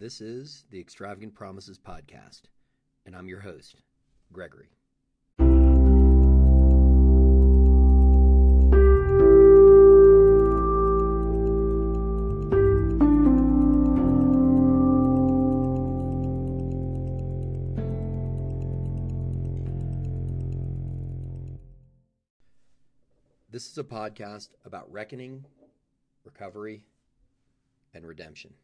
This 0.00 0.22
is 0.22 0.64
the 0.70 0.80
Extravagant 0.80 1.34
Promises 1.34 1.78
Podcast, 1.78 2.44
and 3.04 3.14
I'm 3.14 3.28
your 3.28 3.40
host, 3.40 3.82
Gregory. 4.32 4.70
This 23.50 23.70
is 23.70 23.76
a 23.76 23.84
podcast 23.84 24.48
about 24.64 24.90
reckoning, 24.90 25.44
recovery, 26.24 26.86
and 27.92 28.06
redemption. 28.06 28.54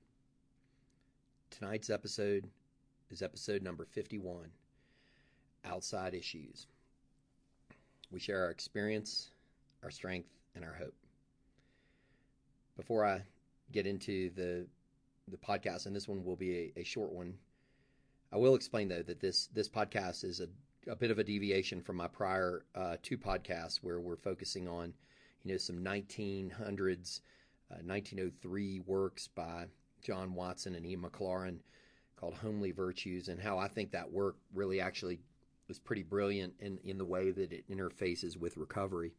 Tonight's 1.59 1.89
episode 1.89 2.47
is 3.11 3.23
episode 3.23 3.63
number 3.63 3.87
51 3.87 4.51
Outside 5.65 6.13
Issues. 6.13 6.67
We 8.11 8.21
share 8.21 8.45
our 8.45 8.51
experience, 8.51 9.31
our 9.83 9.91
strength, 9.91 10.29
and 10.55 10.63
our 10.63 10.75
hope. 10.75 10.93
Before 12.77 13.07
I 13.07 13.23
get 13.73 13.87
into 13.87 14.29
the 14.35 14.67
the 15.29 15.39
podcast, 15.39 15.87
and 15.87 15.97
this 15.97 16.07
one 16.07 16.27
will 16.27 16.37
be 16.37 16.73
a, 16.77 16.81
a 16.81 16.85
short 16.85 17.11
one, 17.11 17.33
I 18.31 18.37
will 18.37 18.55
explain 18.55 18.89
though 18.89 19.03
that 19.05 19.21
this 19.21 19.47
this 19.47 19.69
podcast 19.69 20.25
is 20.25 20.41
a 20.41 20.49
a 20.91 20.97
bit 20.97 21.11
of 21.11 21.19
a 21.19 21.25
deviation 21.25 21.81
from 21.81 21.97
my 21.97 22.07
prior 22.07 22.65
uh, 22.75 22.97
two 23.03 23.17
podcasts 23.17 23.79
where 23.79 23.99
we're 23.99 24.17
focusing 24.17 24.69
on, 24.69 24.93
you 25.43 25.53
know, 25.53 25.59
some 25.59 25.79
1900s, 25.79 27.21
uh, 27.71 27.81
1903 27.83 28.81
works 28.81 29.29
by 29.29 29.69
John 30.07 30.35
Watson 30.35 30.77
and 30.77 30.87
E. 30.87 30.97
Maclaren 30.97 31.59
called 32.15 32.35
Homely 32.35 32.71
Virtues, 32.71 33.27
and 33.29 33.41
how 33.41 33.59
I 33.59 33.67
think 33.67 33.91
that 33.91 34.13
work 34.13 34.37
really 34.55 34.81
actually 34.81 35.19
was 35.67 35.81
pretty 35.81 36.05
brilliant 36.05 36.55
in, 36.61 36.79
in 36.85 36.97
the 36.97 37.05
way 37.05 37.33
that 37.33 37.53
it 37.53 37.69
interfaces 37.69 38.37
with 38.37 38.57
recovery 38.57 39.11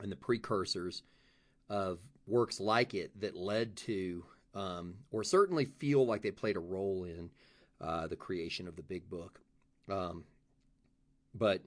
and 0.00 0.10
the 0.10 0.16
precursors 0.16 1.02
of 1.68 1.98
works 2.28 2.60
like 2.60 2.94
it 2.94 3.20
that 3.20 3.36
led 3.36 3.76
to, 3.76 4.24
um, 4.54 4.94
or 5.10 5.24
certainly 5.24 5.64
feel 5.64 6.06
like 6.06 6.22
they 6.22 6.30
played 6.30 6.56
a 6.56 6.60
role 6.60 7.02
in 7.04 7.28
uh, 7.80 8.06
the 8.06 8.16
creation 8.16 8.68
of 8.68 8.76
the 8.76 8.82
big 8.82 9.10
book. 9.10 9.40
Um, 9.90 10.22
but 11.34 11.62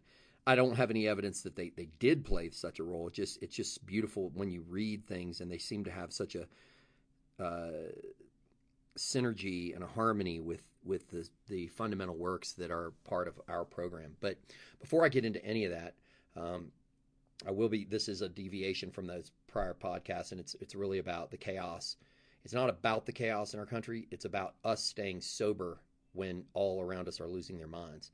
I 0.48 0.56
don't 0.56 0.76
have 0.76 0.90
any 0.90 1.10
evidence 1.10 1.42
that 1.42 1.58
they, 1.58 1.72
they 1.76 1.90
did 2.00 2.24
play 2.24 2.50
such 2.52 2.80
a 2.80 2.84
role. 2.84 3.08
It's 3.08 3.18
just 3.18 3.44
it's 3.44 3.56
just 3.56 3.86
beautiful 3.86 4.32
when 4.34 4.50
you 4.50 4.64
read 4.68 5.06
things, 5.06 5.42
and 5.42 5.52
they 5.52 5.58
seem 5.58 5.84
to 5.84 5.92
have 5.92 6.14
such 6.14 6.36
a 6.36 6.48
uh, 7.44 7.92
synergy 8.98 9.74
and 9.74 9.84
a 9.84 9.88
harmony 9.88 10.40
with 10.40 10.64
with 10.86 11.10
the 11.10 11.28
the 11.48 11.68
fundamental 11.68 12.16
works 12.16 12.54
that 12.54 12.72
are 12.72 12.94
part 13.04 13.28
of 13.28 13.40
our 13.48 13.66
program. 13.66 14.16
But 14.20 14.38
before 14.80 15.06
I 15.06 15.10
get 15.10 15.26
into 15.26 15.44
any 15.46 15.66
of 15.66 15.72
that, 15.72 15.96
um, 16.36 16.72
I 17.48 17.52
will 17.52 17.70
be. 17.70 17.86
This 17.86 18.08
is 18.08 18.22
a 18.22 18.30
deviation 18.30 18.92
from 18.92 19.08
those 19.08 19.32
prior 19.48 19.74
podcasts, 19.74 20.32
and 20.32 20.40
it's 20.40 20.56
it's 20.60 20.76
really 20.76 21.00
about 21.00 21.32
the 21.32 21.38
chaos. 21.38 21.98
It's 22.44 22.54
not 22.54 22.70
about 22.70 23.06
the 23.06 23.12
chaos 23.12 23.54
in 23.54 23.60
our 23.60 23.66
country. 23.66 24.08
It's 24.12 24.26
about 24.26 24.56
us 24.66 24.84
staying 24.84 25.22
sober 25.22 25.80
when 26.14 26.44
all 26.54 26.82
around 26.82 27.08
us 27.08 27.22
are 27.22 27.28
losing 27.28 27.58
their 27.58 27.68
minds 27.68 28.12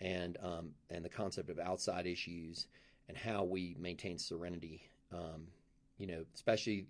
and 0.00 0.36
um, 0.42 0.70
and 0.90 1.04
the 1.04 1.08
concept 1.08 1.50
of 1.50 1.58
outside 1.58 2.06
issues 2.06 2.66
and 3.08 3.16
how 3.16 3.44
we 3.44 3.76
maintain 3.78 4.18
serenity. 4.18 4.82
Um, 5.12 5.46
you 5.96 6.06
know, 6.06 6.24
especially 6.34 6.86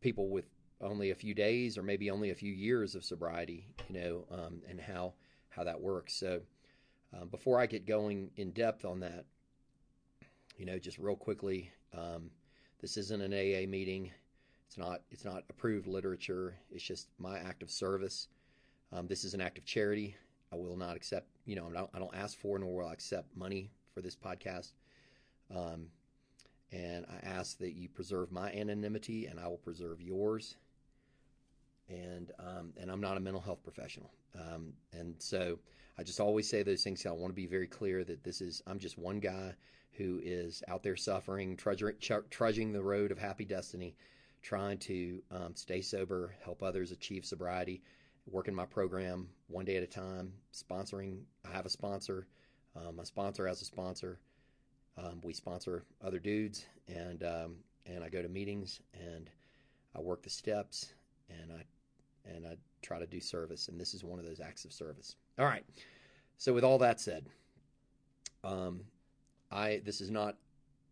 people 0.00 0.28
with 0.28 0.44
only 0.80 1.10
a 1.10 1.14
few 1.14 1.34
days 1.34 1.76
or 1.76 1.82
maybe 1.82 2.10
only 2.10 2.30
a 2.30 2.34
few 2.34 2.52
years 2.52 2.94
of 2.94 3.04
sobriety. 3.04 3.66
You 3.88 4.00
know, 4.00 4.24
um, 4.30 4.62
and 4.68 4.80
how 4.80 5.14
how 5.50 5.64
that 5.64 5.80
works. 5.80 6.14
So 6.14 6.40
um, 7.18 7.28
before 7.28 7.58
I 7.58 7.66
get 7.66 7.86
going 7.86 8.30
in 8.36 8.50
depth 8.50 8.84
on 8.84 9.00
that, 9.00 9.24
you 10.56 10.66
know, 10.66 10.78
just 10.78 10.98
real 10.98 11.16
quickly, 11.16 11.70
um, 11.96 12.30
this 12.80 12.96
isn't 12.96 13.20
an 13.20 13.32
AA 13.32 13.68
meeting. 13.68 14.10
It's 14.66 14.78
not. 14.78 15.02
It's 15.10 15.24
not 15.24 15.44
approved 15.48 15.86
literature. 15.86 16.54
It's 16.70 16.84
just 16.84 17.08
my 17.18 17.38
act 17.38 17.62
of 17.62 17.70
service. 17.70 18.28
Um, 18.92 19.06
this 19.06 19.24
is 19.24 19.34
an 19.34 19.40
act 19.40 19.58
of 19.58 19.64
charity. 19.64 20.16
I 20.52 20.56
will 20.56 20.76
not 20.76 20.96
accept, 20.96 21.26
you 21.44 21.56
know, 21.56 21.68
I 21.70 21.74
don't, 21.74 21.90
I 21.94 21.98
don't 21.98 22.14
ask 22.14 22.38
for 22.38 22.58
nor 22.58 22.74
will 22.74 22.88
I 22.88 22.92
accept 22.92 23.36
money 23.36 23.70
for 23.92 24.00
this 24.00 24.16
podcast. 24.16 24.72
Um, 25.54 25.88
and 26.72 27.06
I 27.06 27.26
ask 27.26 27.58
that 27.58 27.72
you 27.72 27.88
preserve 27.88 28.32
my 28.32 28.50
anonymity 28.52 29.26
and 29.26 29.38
I 29.38 29.48
will 29.48 29.58
preserve 29.58 30.00
yours. 30.00 30.56
And 31.88 32.32
um, 32.38 32.72
and 32.76 32.90
I'm 32.90 33.00
not 33.00 33.16
a 33.16 33.20
mental 33.20 33.40
health 33.40 33.62
professional. 33.62 34.10
Um, 34.34 34.74
and 34.92 35.14
so 35.18 35.58
I 35.98 36.02
just 36.02 36.20
always 36.20 36.48
say 36.48 36.62
those 36.62 36.82
things. 36.82 37.04
I 37.06 37.10
want 37.10 37.30
to 37.30 37.36
be 37.36 37.46
very 37.46 37.66
clear 37.66 38.04
that 38.04 38.22
this 38.22 38.40
is 38.40 38.62
I'm 38.66 38.78
just 38.78 38.98
one 38.98 39.20
guy 39.20 39.54
who 39.92 40.20
is 40.22 40.62
out 40.68 40.82
there 40.82 40.96
suffering, 40.96 41.56
trudging, 41.56 42.72
the 42.72 42.82
road 42.82 43.10
of 43.10 43.18
happy 43.18 43.44
destiny, 43.44 43.96
trying 44.42 44.78
to 44.78 45.20
um, 45.32 45.56
stay 45.56 45.80
sober, 45.80 46.36
help 46.44 46.62
others 46.62 46.92
achieve 46.92 47.24
sobriety, 47.24 47.82
working 48.30 48.54
my 48.54 48.64
program 48.64 49.28
one 49.48 49.64
day 49.64 49.76
at 49.76 49.82
a 49.82 49.86
time, 49.86 50.32
sponsoring. 50.54 51.22
I 51.44 51.52
have 51.52 51.66
a 51.66 51.70
sponsor. 51.70 52.28
Um, 52.76 52.96
my 52.96 53.02
sponsor 53.02 53.48
has 53.48 53.60
a 53.60 53.64
sponsor. 53.64 54.20
Um, 54.96 55.20
we 55.22 55.32
sponsor 55.32 55.84
other 56.04 56.18
dudes, 56.18 56.66
and 56.86 57.22
um, 57.24 57.56
and 57.86 58.04
I 58.04 58.08
go 58.08 58.22
to 58.22 58.28
meetings 58.28 58.80
and 58.94 59.30
I 59.96 60.00
work 60.00 60.22
the 60.22 60.30
steps, 60.30 60.92
and 61.28 61.52
I 61.52 61.64
and 62.34 62.46
I 62.46 62.56
try 62.82 62.98
to 62.98 63.06
do 63.06 63.20
service. 63.20 63.68
And 63.68 63.80
this 63.80 63.94
is 63.94 64.04
one 64.04 64.18
of 64.18 64.24
those 64.24 64.40
acts 64.40 64.64
of 64.64 64.72
service. 64.72 65.16
All 65.38 65.46
right. 65.46 65.64
So 66.36 66.52
with 66.52 66.64
all 66.64 66.78
that 66.78 67.00
said, 67.00 67.26
um, 68.44 68.82
I 69.50 69.82
this 69.84 70.00
is 70.00 70.10
not 70.10 70.36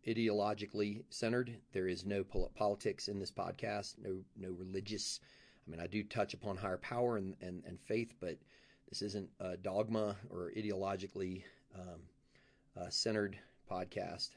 ideologically 0.06 1.02
centered. 1.10 1.56
There 1.72 1.88
is 1.88 2.04
no 2.04 2.24
politics 2.24 3.08
in 3.08 3.18
this 3.18 3.30
podcast. 3.30 3.94
No 4.02 4.18
no 4.36 4.50
religious 4.50 5.20
I 5.66 5.70
mean, 5.70 5.80
I 5.80 5.86
do 5.86 6.02
touch 6.04 6.32
upon 6.32 6.56
higher 6.56 6.76
power 6.76 7.16
and, 7.16 7.34
and, 7.40 7.62
and 7.66 7.80
faith, 7.80 8.14
but 8.20 8.36
this 8.88 9.02
isn't 9.02 9.28
a 9.40 9.56
dogma 9.56 10.16
or 10.30 10.52
ideologically 10.56 11.42
um, 11.74 12.00
uh, 12.80 12.88
centered 12.88 13.36
podcast. 13.70 14.30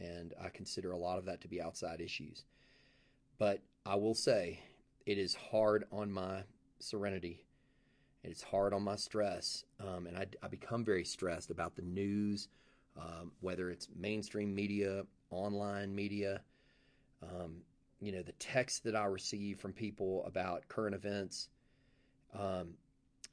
And 0.00 0.34
I 0.42 0.48
consider 0.48 0.90
a 0.90 0.98
lot 0.98 1.18
of 1.18 1.26
that 1.26 1.40
to 1.42 1.48
be 1.48 1.62
outside 1.62 2.00
issues. 2.00 2.44
But 3.38 3.62
I 3.86 3.94
will 3.94 4.14
say 4.14 4.60
it 5.06 5.18
is 5.18 5.34
hard 5.34 5.84
on 5.92 6.10
my 6.10 6.42
serenity. 6.78 7.44
It's 8.22 8.42
hard 8.42 8.72
on 8.72 8.82
my 8.82 8.96
stress. 8.96 9.64
Um, 9.80 10.06
and 10.06 10.16
I, 10.16 10.26
I, 10.42 10.48
become 10.48 10.84
very 10.84 11.04
stressed 11.04 11.50
about 11.50 11.76
the 11.76 11.82
news, 11.82 12.48
um, 12.98 13.32
whether 13.40 13.70
it's 13.70 13.88
mainstream 13.94 14.54
media, 14.54 15.04
online 15.30 15.94
media. 15.94 16.40
Um, 17.22 17.62
you 18.00 18.12
know 18.12 18.22
the 18.22 18.32
texts 18.32 18.80
that 18.80 18.94
I 18.94 19.04
receive 19.06 19.58
from 19.58 19.72
people 19.72 20.24
about 20.26 20.68
current 20.68 20.94
events, 20.94 21.48
um, 22.38 22.74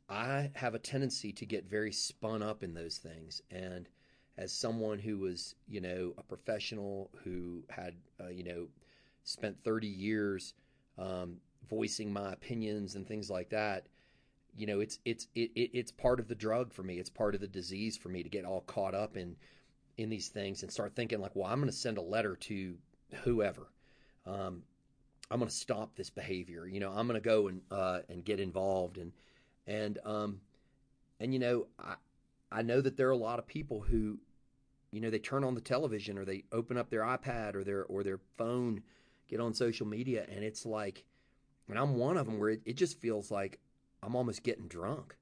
I 0.07 0.49
have 0.53 0.75
a 0.75 0.79
tendency 0.79 1.31
to 1.33 1.45
get 1.45 1.69
very 1.69 1.91
spun 1.91 2.41
up 2.41 2.63
in 2.63 2.73
those 2.73 2.97
things. 2.97 3.41
And 3.51 3.87
as 4.37 4.51
someone 4.51 4.99
who 4.99 5.19
was, 5.19 5.55
you 5.67 5.81
know, 5.81 6.13
a 6.17 6.23
professional 6.23 7.09
who 7.23 7.63
had, 7.69 7.95
uh, 8.19 8.29
you 8.29 8.43
know, 8.43 8.67
spent 9.23 9.63
30 9.63 9.87
years 9.87 10.53
um, 10.97 11.37
voicing 11.69 12.11
my 12.11 12.33
opinions 12.33 12.95
and 12.95 13.07
things 13.07 13.29
like 13.29 13.49
that, 13.49 13.87
you 14.55 14.67
know, 14.67 14.79
it's 14.79 14.99
it's 15.05 15.27
it, 15.35 15.51
it's 15.55 15.91
part 15.91 16.19
of 16.19 16.27
the 16.27 16.35
drug 16.35 16.73
for 16.73 16.83
me. 16.83 16.99
It's 16.99 17.09
part 17.09 17.35
of 17.35 17.41
the 17.41 17.47
disease 17.47 17.97
for 17.97 18.09
me 18.09 18.23
to 18.23 18.29
get 18.29 18.45
all 18.45 18.61
caught 18.61 18.95
up 18.95 19.17
in 19.17 19.35
in 19.97 20.09
these 20.09 20.29
things 20.29 20.63
and 20.63 20.71
start 20.71 20.95
thinking 20.95 21.19
like, 21.19 21.35
well, 21.35 21.47
I'm 21.47 21.59
going 21.59 21.69
to 21.69 21.75
send 21.75 21.97
a 21.97 22.01
letter 22.01 22.35
to 22.35 22.75
whoever 23.23 23.67
um, 24.25 24.63
I'm 25.29 25.39
going 25.39 25.49
to 25.49 25.55
stop 25.55 25.95
this 25.95 26.09
behavior. 26.09 26.67
You 26.67 26.79
know, 26.79 26.91
I'm 26.91 27.07
going 27.07 27.21
to 27.21 27.25
go 27.25 27.47
and 27.47 27.61
uh, 27.71 27.99
and 28.09 28.23
get 28.23 28.39
involved 28.39 28.97
and 28.97 29.11
and 29.67 29.97
um, 30.05 30.41
and 31.19 31.33
you 31.33 31.39
know, 31.39 31.67
I 31.79 31.95
I 32.51 32.61
know 32.61 32.81
that 32.81 32.97
there 32.97 33.07
are 33.07 33.11
a 33.11 33.17
lot 33.17 33.39
of 33.39 33.47
people 33.47 33.81
who, 33.81 34.19
you 34.91 34.99
know, 34.99 35.09
they 35.09 35.19
turn 35.19 35.43
on 35.43 35.55
the 35.55 35.61
television 35.61 36.17
or 36.17 36.25
they 36.25 36.43
open 36.51 36.77
up 36.77 36.89
their 36.89 37.01
iPad 37.01 37.55
or 37.55 37.63
their 37.63 37.85
or 37.85 38.03
their 38.03 38.19
phone, 38.37 38.81
get 39.29 39.39
on 39.39 39.53
social 39.53 39.87
media, 39.87 40.25
and 40.29 40.43
it's 40.43 40.65
like, 40.65 41.05
and 41.71 41.79
I'm 41.79 41.95
one 41.95 42.17
of 42.17 42.25
them 42.25 42.39
where 42.39 42.49
it, 42.49 42.61
it 42.65 42.77
just 42.77 42.99
feels 42.99 43.31
like 43.31 43.59
I'm 44.03 44.15
almost 44.15 44.43
getting 44.43 44.67
drunk. 44.67 45.15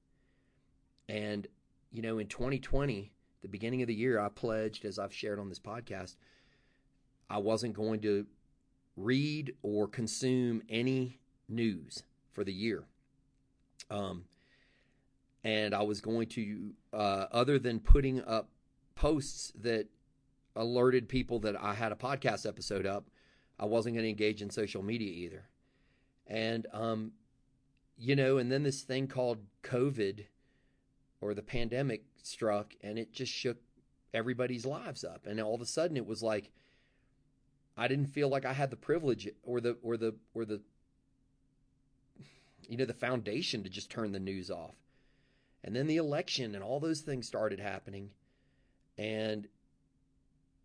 And 1.07 1.47
you 1.91 2.01
know, 2.01 2.19
in 2.19 2.27
2020, 2.27 3.11
the 3.41 3.47
beginning 3.47 3.81
of 3.81 3.87
the 3.87 3.95
year, 3.95 4.19
I 4.19 4.29
pledged, 4.29 4.85
as 4.85 4.99
I've 4.99 5.13
shared 5.13 5.39
on 5.39 5.49
this 5.49 5.59
podcast, 5.59 6.15
I 7.29 7.37
wasn't 7.37 7.73
going 7.73 8.01
to 8.01 8.25
read 8.97 9.53
or 9.61 9.87
consume 9.87 10.61
any 10.69 11.19
news 11.47 12.03
for 12.31 12.43
the 12.43 12.53
year. 12.53 12.83
Um, 13.89 14.25
and 15.43 15.73
I 15.73 15.83
was 15.83 16.01
going 16.01 16.27
to, 16.29 16.73
uh, 16.93 17.25
other 17.31 17.57
than 17.59 17.79
putting 17.79 18.21
up 18.23 18.49
posts 18.95 19.53
that 19.61 19.87
alerted 20.55 21.07
people 21.07 21.39
that 21.39 21.61
I 21.61 21.73
had 21.73 21.91
a 21.91 21.95
podcast 21.95 22.47
episode 22.47 22.85
up, 22.85 23.09
I 23.59 23.65
wasn't 23.65 23.95
going 23.95 24.03
to 24.03 24.09
engage 24.09 24.41
in 24.41 24.49
social 24.49 24.83
media 24.83 25.11
either. 25.11 25.45
And, 26.29 26.67
um, 26.71 27.11
you 27.97 28.15
know, 28.15 28.37
and 28.37 28.51
then 28.51 28.63
this 28.63 28.83
thing 28.83 29.07
called 29.07 29.39
COVID 29.63 30.25
or 31.19 31.33
the 31.33 31.41
pandemic 31.41 32.03
struck 32.23 32.73
and 32.81 32.97
it 32.97 33.11
just 33.11 33.33
shook 33.33 33.57
everybody's 34.13 34.65
lives 34.65 35.03
up. 35.03 35.25
And 35.25 35.41
all 35.41 35.55
of 35.55 35.61
a 35.61 35.65
sudden 35.65 35.97
it 35.97 36.05
was 36.05 36.23
like 36.23 36.51
I 37.75 37.87
didn't 37.87 38.07
feel 38.07 38.29
like 38.29 38.45
I 38.45 38.53
had 38.53 38.69
the 38.69 38.75
privilege 38.75 39.27
or 39.43 39.59
the 39.59 39.77
or 39.81 39.97
the 39.97 40.15
or 40.33 40.45
the 40.45 40.61
you 42.67 42.77
know 42.77 42.85
the 42.85 42.93
foundation 42.93 43.63
to 43.63 43.69
just 43.69 43.89
turn 43.89 44.11
the 44.11 44.19
news 44.19 44.51
off. 44.51 44.75
And 45.63 45.75
then 45.75 45.87
the 45.87 45.97
election 45.97 46.55
and 46.55 46.63
all 46.63 46.79
those 46.79 47.01
things 47.01 47.27
started 47.27 47.59
happening 47.59 48.11
and 48.97 49.47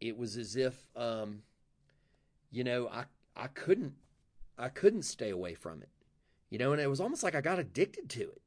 it 0.00 0.18
was 0.18 0.36
as 0.36 0.56
if 0.56 0.74
um 0.96 1.42
you 2.50 2.64
know 2.64 2.88
I 2.88 3.04
I 3.36 3.46
couldn't 3.46 3.94
I 4.58 4.68
couldn't 4.68 5.02
stay 5.02 5.30
away 5.30 5.54
from 5.54 5.82
it. 5.82 5.90
You 6.50 6.58
know, 6.58 6.72
and 6.72 6.80
it 6.80 6.90
was 6.90 7.00
almost 7.00 7.22
like 7.22 7.34
I 7.34 7.40
got 7.40 7.58
addicted 7.58 8.08
to 8.10 8.22
it. 8.22 8.42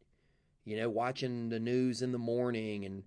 You 0.64 0.78
know, 0.78 0.90
watching 0.90 1.50
the 1.50 1.60
news 1.60 2.02
in 2.02 2.12
the 2.12 2.18
morning 2.18 2.86
and 2.86 3.04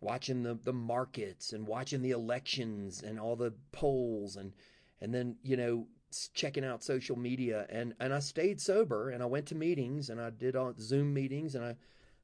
watching 0.00 0.42
the, 0.42 0.54
the 0.54 0.72
markets 0.72 1.52
and 1.52 1.66
watching 1.66 2.02
the 2.02 2.10
elections 2.10 3.02
and 3.02 3.18
all 3.18 3.36
the 3.36 3.54
polls 3.72 4.36
and 4.36 4.52
and 5.00 5.12
then, 5.14 5.36
you 5.42 5.56
know, 5.56 5.86
checking 6.32 6.64
out 6.64 6.84
social 6.84 7.18
media 7.18 7.66
and 7.68 7.94
and 8.00 8.12
I 8.14 8.20
stayed 8.20 8.60
sober 8.60 9.10
and 9.10 9.22
I 9.22 9.26
went 9.26 9.46
to 9.46 9.54
meetings 9.54 10.10
and 10.10 10.20
I 10.20 10.30
did 10.30 10.56
all 10.56 10.74
Zoom 10.78 11.12
meetings 11.12 11.54
and 11.54 11.64
I 11.64 11.76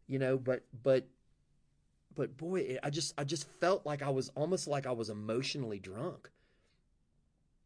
you 0.06 0.19
know, 0.19 0.38
but 0.38 0.64
but 0.82 1.06
but 2.14 2.37
boy, 2.37 2.78
I 2.82 2.90
just 2.90 3.14
I 3.16 3.25
just 3.25 3.49
felt 3.61 3.87
like 3.87 4.02
I 4.02 4.11
was 4.11 4.31
almost 4.34 4.66
like 4.66 4.87
I 4.87 4.93
was 4.93 5.08
emotionally 5.08 5.78
drunk. 5.78 6.31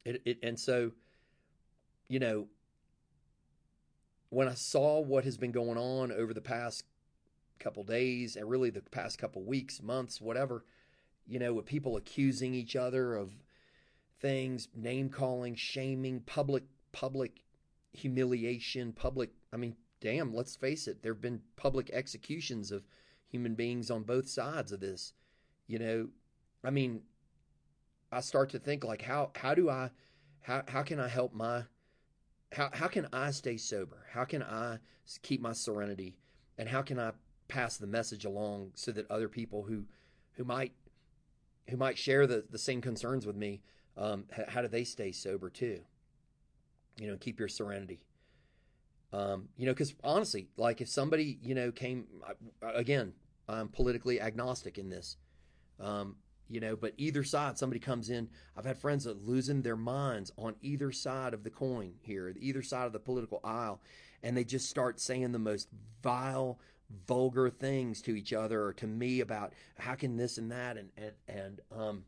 It, 0.04 0.22
it 0.24 0.38
and 0.42 0.58
so 0.58 0.92
you 2.08 2.18
know, 2.18 2.46
when 4.30 4.48
I 4.48 4.54
saw 4.54 5.00
what 5.00 5.24
has 5.24 5.36
been 5.36 5.52
going 5.52 5.78
on 5.78 6.10
over 6.10 6.34
the 6.34 6.40
past 6.40 6.84
couple 7.58 7.84
days 7.84 8.36
and 8.36 8.48
really 8.48 8.70
the 8.70 8.82
past 8.82 9.18
couple 9.18 9.42
weeks, 9.42 9.82
months, 9.82 10.20
whatever, 10.20 10.64
you 11.26 11.38
know, 11.38 11.54
with 11.54 11.66
people 11.66 11.96
accusing 11.96 12.54
each 12.54 12.76
other 12.76 13.14
of 13.14 13.32
things, 14.20 14.68
name 14.74 15.08
calling, 15.08 15.54
shaming, 15.54 16.20
public 16.20 16.64
public 16.92 17.42
humiliation, 17.92 18.92
public 18.92 19.30
I 19.52 19.56
mean, 19.56 19.76
damn, 20.00 20.34
let's 20.34 20.56
face 20.56 20.88
it, 20.88 21.02
there've 21.02 21.20
been 21.20 21.40
public 21.56 21.90
executions 21.90 22.70
of 22.70 22.84
human 23.28 23.54
beings 23.54 23.90
on 23.90 24.02
both 24.02 24.28
sides 24.28 24.72
of 24.72 24.80
this. 24.80 25.12
You 25.66 25.78
know, 25.78 26.08
I 26.62 26.70
mean, 26.70 27.02
I 28.12 28.20
start 28.20 28.50
to 28.50 28.58
think 28.58 28.84
like 28.84 29.02
how 29.02 29.30
how 29.36 29.54
do 29.54 29.70
I 29.70 29.90
how 30.42 30.62
how 30.68 30.82
can 30.82 31.00
I 31.00 31.08
help 31.08 31.32
my 31.34 31.64
how 32.52 32.70
how 32.72 32.88
can 32.88 33.08
I 33.12 33.30
stay 33.30 33.56
sober? 33.56 34.06
How 34.12 34.24
can 34.24 34.42
I 34.42 34.78
keep 35.22 35.40
my 35.40 35.52
serenity? 35.52 36.16
And 36.56 36.68
how 36.68 36.82
can 36.82 36.98
I 36.98 37.12
pass 37.48 37.76
the 37.76 37.86
message 37.86 38.24
along 38.24 38.72
so 38.74 38.92
that 38.92 39.10
other 39.10 39.28
people 39.28 39.64
who 39.64 39.84
who 40.32 40.44
might 40.44 40.72
who 41.68 41.76
might 41.76 41.98
share 41.98 42.26
the, 42.26 42.44
the 42.50 42.58
same 42.58 42.80
concerns 42.80 43.26
with 43.26 43.36
me, 43.36 43.62
um, 43.96 44.24
how 44.48 44.60
do 44.60 44.68
they 44.68 44.84
stay 44.84 45.12
sober 45.12 45.48
too? 45.48 45.80
You 46.98 47.08
know, 47.08 47.16
keep 47.16 47.38
your 47.38 47.48
serenity. 47.48 48.00
Um, 49.12 49.48
you 49.56 49.66
know, 49.66 49.72
because 49.72 49.94
honestly, 50.02 50.48
like 50.56 50.80
if 50.80 50.88
somebody 50.88 51.38
you 51.42 51.54
know 51.54 51.70
came 51.70 52.06
again, 52.62 53.12
I'm 53.48 53.68
politically 53.68 54.20
agnostic 54.20 54.78
in 54.78 54.90
this. 54.90 55.16
Um, 55.80 56.16
you 56.48 56.60
know 56.60 56.76
but 56.76 56.94
either 56.96 57.24
side 57.24 57.58
somebody 57.58 57.80
comes 57.80 58.10
in. 58.10 58.28
I've 58.56 58.64
had 58.64 58.78
friends 58.78 59.04
that 59.04 59.26
losing 59.26 59.62
their 59.62 59.76
minds 59.76 60.32
on 60.36 60.56
either 60.62 60.92
side 60.92 61.34
of 61.34 61.44
the 61.44 61.50
coin 61.50 61.94
here 62.00 62.34
either 62.38 62.62
side 62.62 62.86
of 62.86 62.92
the 62.92 62.98
political 62.98 63.40
aisle 63.44 63.80
and 64.22 64.36
they 64.36 64.44
just 64.44 64.68
start 64.68 65.00
saying 65.00 65.32
the 65.32 65.38
most 65.38 65.68
vile 66.02 66.58
vulgar 67.06 67.50
things 67.50 68.02
to 68.02 68.14
each 68.14 68.32
other 68.32 68.62
or 68.64 68.72
to 68.74 68.86
me 68.86 69.20
about 69.20 69.52
how 69.78 69.94
can 69.94 70.16
this 70.16 70.38
and 70.38 70.50
that 70.50 70.76
and 70.76 70.90
and 70.96 71.12
and 71.28 71.60
um 71.74 72.04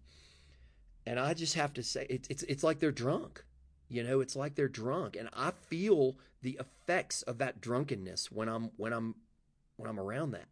and 1.07 1.19
i 1.19 1.33
just 1.33 1.55
have 1.55 1.73
to 1.73 1.83
say 1.83 2.07
it's 2.11 2.29
it's 2.29 2.43
it's 2.45 2.63
like 2.63 2.79
they're 2.79 2.93
drunk 2.93 3.43
you 3.89 4.03
know 4.03 4.21
it's 4.21 4.37
like 4.37 4.55
they're 4.55 4.69
drunk. 4.69 5.17
And 5.17 5.29
i 5.33 5.51
feel 5.51 6.17
the 6.43 6.59
effects 6.61 7.23
of 7.23 7.39
that 7.39 7.61
drunkenness 7.61 8.31
when 8.31 8.49
i'm 8.49 8.71
when 8.77 8.93
i'm 8.93 9.15
when 9.77 9.89
i'm 9.89 10.01
around 10.01 10.33
that. 10.33 10.49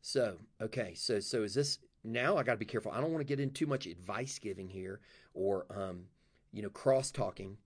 So 0.00 0.38
okay 0.60 0.94
so 0.94 1.20
so 1.20 1.42
is 1.42 1.54
this 1.54 1.78
now 2.04 2.36
I 2.36 2.42
got 2.42 2.52
to 2.52 2.58
be 2.58 2.64
careful. 2.64 2.92
I 2.92 3.00
don't 3.00 3.12
want 3.12 3.20
to 3.20 3.28
get 3.28 3.40
in 3.40 3.50
too 3.50 3.66
much 3.66 3.86
advice 3.86 4.38
giving 4.38 4.68
here 4.68 5.00
or 5.34 5.66
um, 5.70 6.04
you 6.52 6.62
know 6.62 6.70
cross 6.70 7.10
talking. 7.10 7.56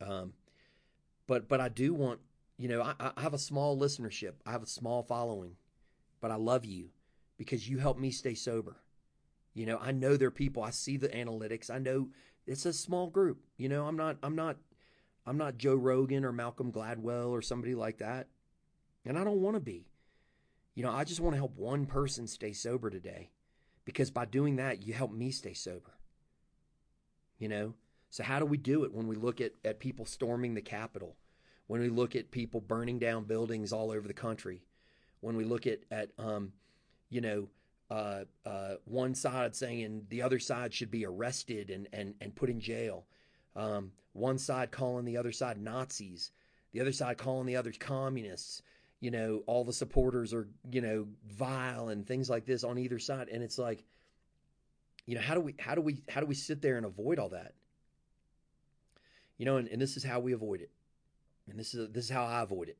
Um, 0.00 0.32
but 1.26 1.48
but 1.48 1.60
I 1.60 1.68
do 1.68 1.94
want 1.94 2.20
you 2.56 2.68
know 2.68 2.82
I, 2.82 3.12
I 3.16 3.20
have 3.20 3.34
a 3.34 3.38
small 3.38 3.78
listenership. 3.78 4.34
I 4.46 4.52
have 4.52 4.62
a 4.62 4.66
small 4.66 5.02
following, 5.02 5.56
but 6.20 6.30
I 6.30 6.36
love 6.36 6.64
you 6.64 6.90
because 7.36 7.68
you 7.68 7.78
help 7.78 7.98
me 7.98 8.10
stay 8.10 8.34
sober. 8.34 8.76
You 9.54 9.66
know 9.66 9.78
I 9.80 9.92
know 9.92 10.16
there 10.16 10.28
are 10.28 10.32
people. 10.32 10.62
I 10.62 10.70
see 10.70 10.96
the 10.96 11.08
analytics. 11.08 11.70
I 11.70 11.78
know 11.78 12.08
it's 12.46 12.66
a 12.66 12.72
small 12.72 13.08
group. 13.08 13.38
You 13.56 13.68
know 13.68 13.86
I'm 13.86 13.96
not 13.96 14.16
I'm 14.22 14.34
not 14.34 14.56
I'm 15.26 15.36
not 15.36 15.58
Joe 15.58 15.74
Rogan 15.74 16.24
or 16.24 16.32
Malcolm 16.32 16.72
Gladwell 16.72 17.28
or 17.28 17.42
somebody 17.42 17.74
like 17.74 17.98
that, 17.98 18.28
and 19.04 19.18
I 19.18 19.24
don't 19.24 19.42
want 19.42 19.56
to 19.56 19.60
be. 19.60 19.89
You 20.80 20.86
know, 20.86 20.92
I 20.92 21.04
just 21.04 21.20
want 21.20 21.34
to 21.34 21.38
help 21.38 21.58
one 21.58 21.84
person 21.84 22.26
stay 22.26 22.54
sober 22.54 22.88
today 22.88 23.28
because 23.84 24.10
by 24.10 24.24
doing 24.24 24.56
that, 24.56 24.82
you 24.82 24.94
help 24.94 25.12
me 25.12 25.30
stay 25.30 25.52
sober. 25.52 25.90
You 27.38 27.48
know? 27.48 27.74
So, 28.08 28.24
how 28.24 28.38
do 28.38 28.46
we 28.46 28.56
do 28.56 28.84
it 28.84 28.94
when 28.94 29.06
we 29.06 29.14
look 29.14 29.42
at, 29.42 29.52
at 29.62 29.78
people 29.78 30.06
storming 30.06 30.54
the 30.54 30.62
Capitol? 30.62 31.16
When 31.66 31.82
we 31.82 31.90
look 31.90 32.16
at 32.16 32.30
people 32.30 32.62
burning 32.62 32.98
down 32.98 33.24
buildings 33.24 33.74
all 33.74 33.90
over 33.90 34.08
the 34.08 34.14
country? 34.14 34.62
When 35.20 35.36
we 35.36 35.44
look 35.44 35.66
at, 35.66 35.80
at 35.90 36.12
um, 36.18 36.54
you 37.10 37.20
know, 37.20 37.48
uh, 37.90 38.24
uh, 38.46 38.76
one 38.86 39.14
side 39.14 39.54
saying 39.54 40.06
the 40.08 40.22
other 40.22 40.38
side 40.38 40.72
should 40.72 40.90
be 40.90 41.04
arrested 41.04 41.68
and, 41.68 41.88
and, 41.92 42.14
and 42.22 42.34
put 42.34 42.48
in 42.48 42.58
jail. 42.58 43.04
Um, 43.54 43.92
one 44.14 44.38
side 44.38 44.70
calling 44.70 45.04
the 45.04 45.18
other 45.18 45.32
side 45.32 45.60
Nazis, 45.60 46.30
the 46.72 46.80
other 46.80 46.92
side 46.92 47.18
calling 47.18 47.44
the 47.44 47.56
other 47.56 47.74
communists 47.78 48.62
you 49.00 49.10
know, 49.10 49.42
all 49.46 49.64
the 49.64 49.72
supporters 49.72 50.34
are, 50.34 50.46
you 50.70 50.82
know, 50.82 51.06
vile 51.26 51.88
and 51.88 52.06
things 52.06 52.28
like 52.28 52.44
this 52.44 52.64
on 52.64 52.78
either 52.78 52.98
side. 52.98 53.28
And 53.28 53.42
it's 53.42 53.58
like, 53.58 53.82
you 55.06 55.14
know, 55.14 55.22
how 55.22 55.34
do 55.34 55.40
we 55.40 55.54
how 55.58 55.74
do 55.74 55.80
we 55.80 56.02
how 56.08 56.20
do 56.20 56.26
we 56.26 56.34
sit 56.34 56.60
there 56.60 56.76
and 56.76 56.84
avoid 56.84 57.18
all 57.18 57.30
that? 57.30 57.54
You 59.38 59.46
know, 59.46 59.56
and, 59.56 59.68
and 59.68 59.80
this 59.80 59.96
is 59.96 60.04
how 60.04 60.20
we 60.20 60.32
avoid 60.32 60.60
it. 60.60 60.70
And 61.48 61.58
this 61.58 61.74
is 61.74 61.90
this 61.90 62.04
is 62.04 62.10
how 62.10 62.24
I 62.24 62.42
avoid 62.42 62.68
it. 62.68 62.78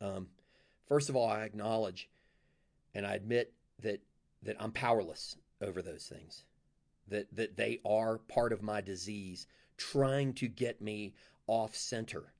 Um, 0.00 0.28
first 0.86 1.10
of 1.10 1.16
all, 1.16 1.28
I 1.28 1.42
acknowledge 1.42 2.08
and 2.94 3.06
I 3.06 3.14
admit 3.14 3.52
that 3.82 4.00
that 4.42 4.56
I'm 4.58 4.72
powerless 4.72 5.36
over 5.60 5.82
those 5.82 6.06
things. 6.06 6.44
That 7.08 7.26
that 7.36 7.58
they 7.58 7.80
are 7.84 8.18
part 8.18 8.54
of 8.54 8.62
my 8.62 8.80
disease, 8.80 9.46
trying 9.76 10.32
to 10.34 10.48
get 10.48 10.80
me 10.80 11.14
off 11.46 11.76
center 11.76 12.32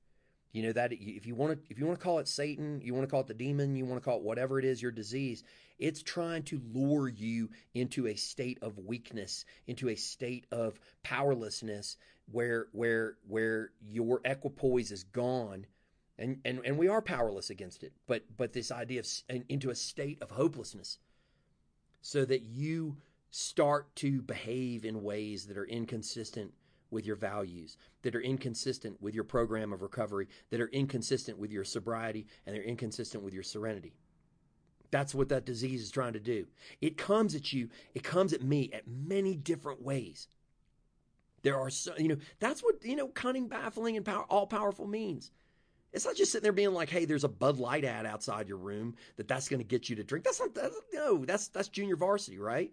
you 0.51 0.63
know 0.63 0.71
that 0.73 0.91
if 0.93 1.25
you 1.25 1.35
want 1.35 1.53
to 1.53 1.71
if 1.71 1.79
you 1.79 1.85
want 1.85 1.99
to 1.99 2.03
call 2.03 2.19
it 2.19 2.27
Satan, 2.27 2.81
you 2.81 2.93
want 2.93 3.07
to 3.07 3.11
call 3.11 3.21
it 3.21 3.27
the 3.27 3.33
demon, 3.33 3.75
you 3.75 3.85
want 3.85 4.01
to 4.01 4.05
call 4.05 4.17
it 4.17 4.23
whatever 4.23 4.59
it 4.59 4.65
is 4.65 4.81
your 4.81 4.91
disease, 4.91 5.43
it's 5.77 6.01
trying 6.01 6.43
to 6.43 6.61
lure 6.73 7.07
you 7.07 7.49
into 7.73 8.07
a 8.07 8.15
state 8.15 8.57
of 8.61 8.77
weakness, 8.79 9.45
into 9.67 9.89
a 9.89 9.95
state 9.95 10.45
of 10.51 10.79
powerlessness 11.03 11.97
where 12.31 12.67
where 12.71 13.17
where 13.27 13.71
your 13.81 14.21
equipoise 14.25 14.91
is 14.91 15.03
gone 15.03 15.65
and 16.17 16.39
and 16.45 16.61
and 16.65 16.77
we 16.77 16.87
are 16.87 17.01
powerless 17.01 17.49
against 17.49 17.83
it. 17.83 17.93
But 18.07 18.23
but 18.37 18.53
this 18.53 18.71
idea 18.71 18.99
of 18.99 19.07
into 19.49 19.69
a 19.69 19.75
state 19.75 20.21
of 20.21 20.31
hopelessness 20.31 20.99
so 22.01 22.25
that 22.25 22.41
you 22.41 22.97
start 23.31 23.95
to 23.95 24.21
behave 24.21 24.85
in 24.85 25.03
ways 25.03 25.45
that 25.47 25.57
are 25.57 25.65
inconsistent 25.65 26.53
with 26.91 27.05
your 27.05 27.15
values, 27.15 27.77
that 28.01 28.15
are 28.15 28.21
inconsistent 28.21 29.01
with 29.01 29.13
your 29.13 29.23
program 29.23 29.73
of 29.73 29.81
recovery, 29.81 30.27
that 30.49 30.61
are 30.61 30.69
inconsistent 30.69 31.37
with 31.37 31.51
your 31.51 31.63
sobriety, 31.63 32.25
and 32.45 32.55
they're 32.55 32.63
inconsistent 32.63 33.23
with 33.23 33.33
your 33.33 33.43
serenity. 33.43 33.93
That's 34.91 35.13
what 35.13 35.29
that 35.29 35.45
disease 35.45 35.81
is 35.81 35.91
trying 35.91 36.13
to 36.13 36.19
do. 36.19 36.47
It 36.81 36.97
comes 36.97 37.35
at 37.35 37.53
you, 37.53 37.69
it 37.93 38.03
comes 38.03 38.33
at 38.33 38.43
me 38.43 38.71
at 38.73 38.87
many 38.87 39.35
different 39.35 39.81
ways. 39.81 40.27
There 41.43 41.57
are 41.57 41.69
so, 41.69 41.93
you 41.97 42.09
know, 42.09 42.17
that's 42.39 42.61
what, 42.61 42.83
you 42.83 42.95
know, 42.95 43.07
cunning, 43.07 43.47
baffling, 43.47 43.95
and 43.95 44.05
power, 44.05 44.23
all 44.23 44.47
powerful 44.47 44.87
means. 44.87 45.31
It's 45.91 46.05
not 46.05 46.15
just 46.15 46.31
sitting 46.31 46.43
there 46.43 46.51
being 46.51 46.73
like, 46.73 46.89
"Hey, 46.89 47.05
there's 47.05 47.23
a 47.23 47.29
Bud 47.29 47.57
Light 47.57 47.83
ad 47.83 48.05
outside 48.05 48.47
your 48.47 48.57
room 48.57 48.95
that 49.15 49.27
that's 49.27 49.47
going 49.49 49.59
to 49.59 49.63
get 49.63 49.89
you 49.89 49.95
to 49.95 50.03
drink." 50.03 50.23
That's 50.23 50.39
not 50.39 50.53
that's, 50.53 50.75
no, 50.93 51.25
that's 51.25 51.47
that's 51.47 51.67
junior 51.67 51.95
varsity, 51.95 52.37
right? 52.37 52.71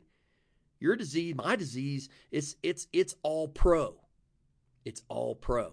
Your 0.80 0.96
disease, 0.96 1.34
my 1.34 1.56
disease, 1.56 2.08
it's 2.30 2.56
it's 2.62 2.88
it's 2.92 3.14
all 3.22 3.48
pro. 3.48 3.96
It's 4.86 5.02
all 5.08 5.34
pro. 5.34 5.72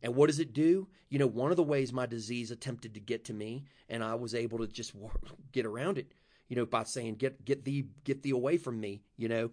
And 0.00 0.14
what 0.14 0.28
does 0.28 0.38
it 0.38 0.52
do? 0.52 0.86
You 1.10 1.18
know, 1.18 1.26
one 1.26 1.50
of 1.50 1.56
the 1.56 1.62
ways 1.64 1.92
my 1.92 2.06
disease 2.06 2.52
attempted 2.52 2.94
to 2.94 3.00
get 3.00 3.24
to 3.24 3.34
me, 3.34 3.64
and 3.88 4.02
I 4.02 4.14
was 4.14 4.34
able 4.34 4.58
to 4.58 4.68
just 4.68 4.94
get 5.52 5.66
around 5.66 5.98
it, 5.98 6.12
you 6.48 6.54
know, 6.54 6.64
by 6.64 6.84
saying, 6.84 7.16
"Get 7.16 7.44
get 7.44 7.64
thee 7.64 7.88
get 8.04 8.22
thee 8.22 8.30
away 8.30 8.56
from 8.56 8.80
me," 8.80 9.02
you 9.16 9.28
know. 9.28 9.50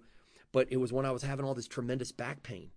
But 0.52 0.72
it 0.72 0.78
was 0.78 0.94
when 0.94 1.06
I 1.06 1.12
was 1.12 1.24
having 1.24 1.46
all 1.46 1.56
this 1.56 1.68
tremendous 1.68 2.12
back 2.12 2.44
pain, 2.44 2.70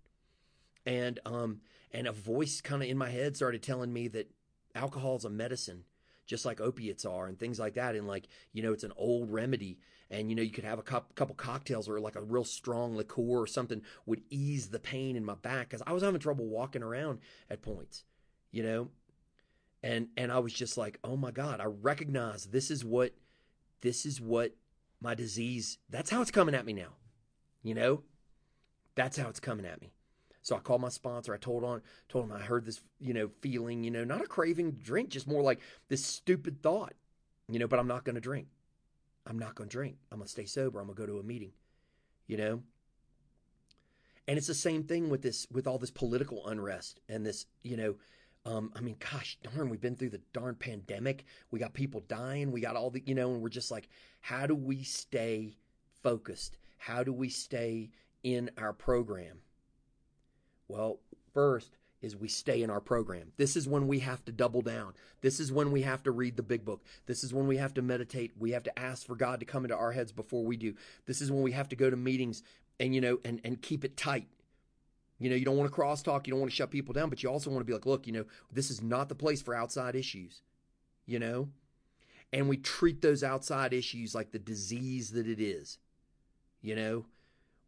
and 0.87 1.21
um, 1.26 1.61
and 1.93 2.07
a 2.07 2.12
voice 2.12 2.62
kind 2.62 2.83
of 2.83 2.88
in 2.88 2.97
my 2.97 3.11
head 3.11 3.37
started 3.37 3.62
telling 3.62 3.93
me 3.93 4.09
that 4.09 4.31
alcohol 4.75 5.16
is 5.16 5.25
a 5.25 5.31
medicine 5.31 5.85
just 6.26 6.47
like 6.47 6.61
opiates 6.61 7.04
are 7.04 7.26
and 7.26 7.38
things 7.38 7.61
like 7.61 7.75
that 7.75 7.95
and 7.95 8.09
like 8.09 8.26
you 8.52 8.62
know 8.62 8.73
it's 8.73 8.83
an 8.83 8.93
old 8.97 9.31
remedy 9.31 9.78
and 10.11 10.31
you 10.31 10.37
know 10.37 10.43
you 10.43 10.51
could 10.51 10.65
have 10.65 10.79
a 10.79 10.83
couple 10.83 11.35
cocktails 11.35 11.89
or 11.89 12.01
like 12.01 12.17
a 12.17 12.23
real 12.23 12.45
strong 12.45 12.97
liqueur 12.97 13.41
or 13.41 13.47
something 13.47 13.83
would 14.07 14.23
ease 14.31 14.69
the 14.69 14.79
pain 14.79 15.17
in 15.17 15.25
my 15.25 15.35
back 15.35 15.69
because 15.69 15.83
i 15.87 15.93
was 15.93 16.03
having 16.03 16.21
trouble 16.21 16.47
walking 16.47 16.83
around 16.83 17.19
at 17.51 17.63
points 17.63 18.05
you 18.51 18.63
know 18.63 18.89
and 19.83 20.09
and 20.17 20.33
i 20.33 20.39
was 20.39 20.53
just 20.53 20.77
like 20.77 20.99
oh 21.05 21.17
my 21.17 21.31
god 21.31 21.61
i 21.61 21.65
recognize 21.65 22.47
this 22.47 22.71
is 22.71 22.85
what 22.85 23.13
this 23.81 24.07
is 24.07 24.21
what 24.21 24.53
my 25.01 25.15
disease 25.15 25.79
that's 25.91 26.11
how 26.11 26.23
it's 26.23 26.31
coming 26.31 26.55
at 26.55 26.67
me 26.67 26.73
now 26.73 26.95
you 27.63 27.75
know 27.75 28.03
that's 28.95 29.17
how 29.17 29.29
it's 29.29 29.41
coming 29.41 29.67
at 29.67 29.81
me 29.81 29.93
so 30.45 30.55
I 30.55 30.59
called 30.59 30.83
my 30.83 30.91
sponsor. 30.91 31.33
I 31.33 31.39
told 31.39 31.65
on 31.65 31.81
told 32.11 32.27
him 32.27 32.33
I 32.33 32.39
heard 32.39 32.67
this, 32.67 32.83
you 33.01 33.15
know, 33.15 33.31
feeling, 33.41 33.83
you 33.83 33.91
know, 33.91 34.05
not 34.05 34.21
a 34.21 34.27
craving 34.27 34.73
to 34.73 34.79
drink, 34.79 35.09
just 35.09 35.27
more 35.27 35.41
like 35.41 35.59
this 35.89 36.05
stupid 36.05 36.63
thought, 36.63 36.93
you 37.49 37.59
know, 37.59 37.67
but 37.67 37.79
I'm 37.79 37.89
not 37.89 38.05
going 38.05 38.15
to 38.15 38.21
drink. 38.21 38.49
I'm 39.26 39.38
not 39.38 39.54
going 39.54 39.69
to 39.69 39.73
drink. 39.73 39.97
I'm 40.12 40.19
going 40.19 40.26
to 40.26 40.31
stay 40.31 40.45
sober. 40.45 40.81
I'm 40.81 40.87
going 40.87 40.97
to 40.97 41.02
go 41.02 41.07
to 41.07 41.19
a 41.19 41.23
meeting, 41.23 41.52
you 42.26 42.37
know? 42.37 42.62
And 44.26 44.38
it's 44.38 44.47
the 44.47 44.54
same 44.54 44.85
thing 44.85 45.11
with 45.11 45.23
this, 45.23 45.47
with 45.50 45.66
all 45.66 45.78
this 45.78 45.90
political 45.90 46.47
unrest 46.47 47.00
and 47.09 47.26
this, 47.26 47.47
you 47.62 47.76
know, 47.76 47.97
um, 48.47 48.73
I 48.76 48.81
mean, 48.81 48.97
gosh 48.99 49.38
darn, 49.43 49.71
we've 49.71 49.81
been 49.81 49.97
through 49.97 50.11
the 50.11 50.21
darn 50.33 50.54
pandemic. 50.54 51.25
We 51.50 51.59
got 51.59 51.73
people 51.73 52.04
dying. 52.09 52.52
We 52.52 52.61
got 52.61 52.76
all 52.76 52.90
the, 52.90 53.02
you 53.07 53.14
know, 53.14 53.33
and 53.33 53.43
we're 53.43 53.49
just 53.49 53.71
like, 53.71 53.88
how 54.21 54.47
do 54.47 54.54
we 54.54 54.83
stay 54.83 55.57
focused? 56.02 56.59
How 56.76 57.02
do 57.02 57.12
we 57.12 57.31
stay 57.31 57.90
in 58.23 58.50
our 58.59 58.75
program? 58.75 59.38
Well, 60.69 61.00
first 61.33 61.76
is 62.05 62.15
we 62.15 62.29
stay 62.29 62.63
in 62.63 62.71
our 62.71 62.81
program. 62.81 63.33
This 63.39 63.57
is 63.57 63.67
when 63.67 63.89
we 63.89 63.99
have 64.01 64.25
to 64.27 64.33
double 64.33 64.61
down. 64.61 64.93
This 65.23 65.41
is 65.41 65.51
when 65.51 65.73
we 65.73 65.83
have 65.83 66.03
to 66.03 66.11
read 66.11 66.37
the 66.37 66.43
big 66.43 66.65
book. 66.65 66.85
This 67.07 67.25
is 67.25 67.33
when 67.33 67.47
we 67.47 67.57
have 67.57 67.73
to 67.75 67.83
meditate. 67.83 68.33
We 68.39 68.51
have 68.51 68.63
to 68.65 68.79
ask 68.79 69.07
for 69.07 69.17
God 69.17 69.41
to 69.41 69.47
come 69.47 69.65
into 69.65 69.77
our 69.77 69.93
heads 69.93 70.13
before 70.13 70.45
we 70.45 70.57
do. 70.57 70.75
This 71.07 71.23
is 71.23 71.33
when 71.33 71.43
we 71.43 71.53
have 71.53 71.69
to 71.71 71.77
go 71.77 71.89
to 71.89 71.97
meetings 71.97 72.43
and 72.79 72.95
you 72.95 73.01
know 73.01 73.19
and 73.25 73.41
and 73.43 73.61
keep 73.63 73.85
it 73.85 73.97
tight. 73.97 74.27
You 75.19 75.31
know, 75.31 75.37
you 75.37 75.45
don't 75.45 75.57
want 75.57 75.73
to 75.73 75.81
crosstalk, 75.81 76.27
you 76.27 76.33
don't 76.33 76.41
want 76.41 76.53
to 76.53 76.57
shut 76.57 76.71
people 76.71 76.93
down, 76.93 77.09
but 77.09 77.23
you 77.23 77.31
also 77.31 77.49
want 77.49 77.61
to 77.61 77.65
be 77.65 77.73
like, 77.73 77.87
look, 77.87 78.07
you 78.07 78.13
know, 78.13 78.25
this 78.53 78.71
is 78.71 78.83
not 78.83 79.09
the 79.09 79.15
place 79.15 79.41
for 79.41 79.55
outside 79.55 79.95
issues. 79.95 80.43
You 81.07 81.19
know? 81.19 81.49
And 82.33 82.49
we 82.49 82.57
treat 82.57 83.01
those 83.01 83.23
outside 83.23 83.73
issues 83.73 84.15
like 84.15 84.33
the 84.33 84.41
disease 84.41 85.13
that 85.13 85.29
it 85.29 85.41
is. 85.41 85.79
You 86.61 86.75
know, 86.75 87.07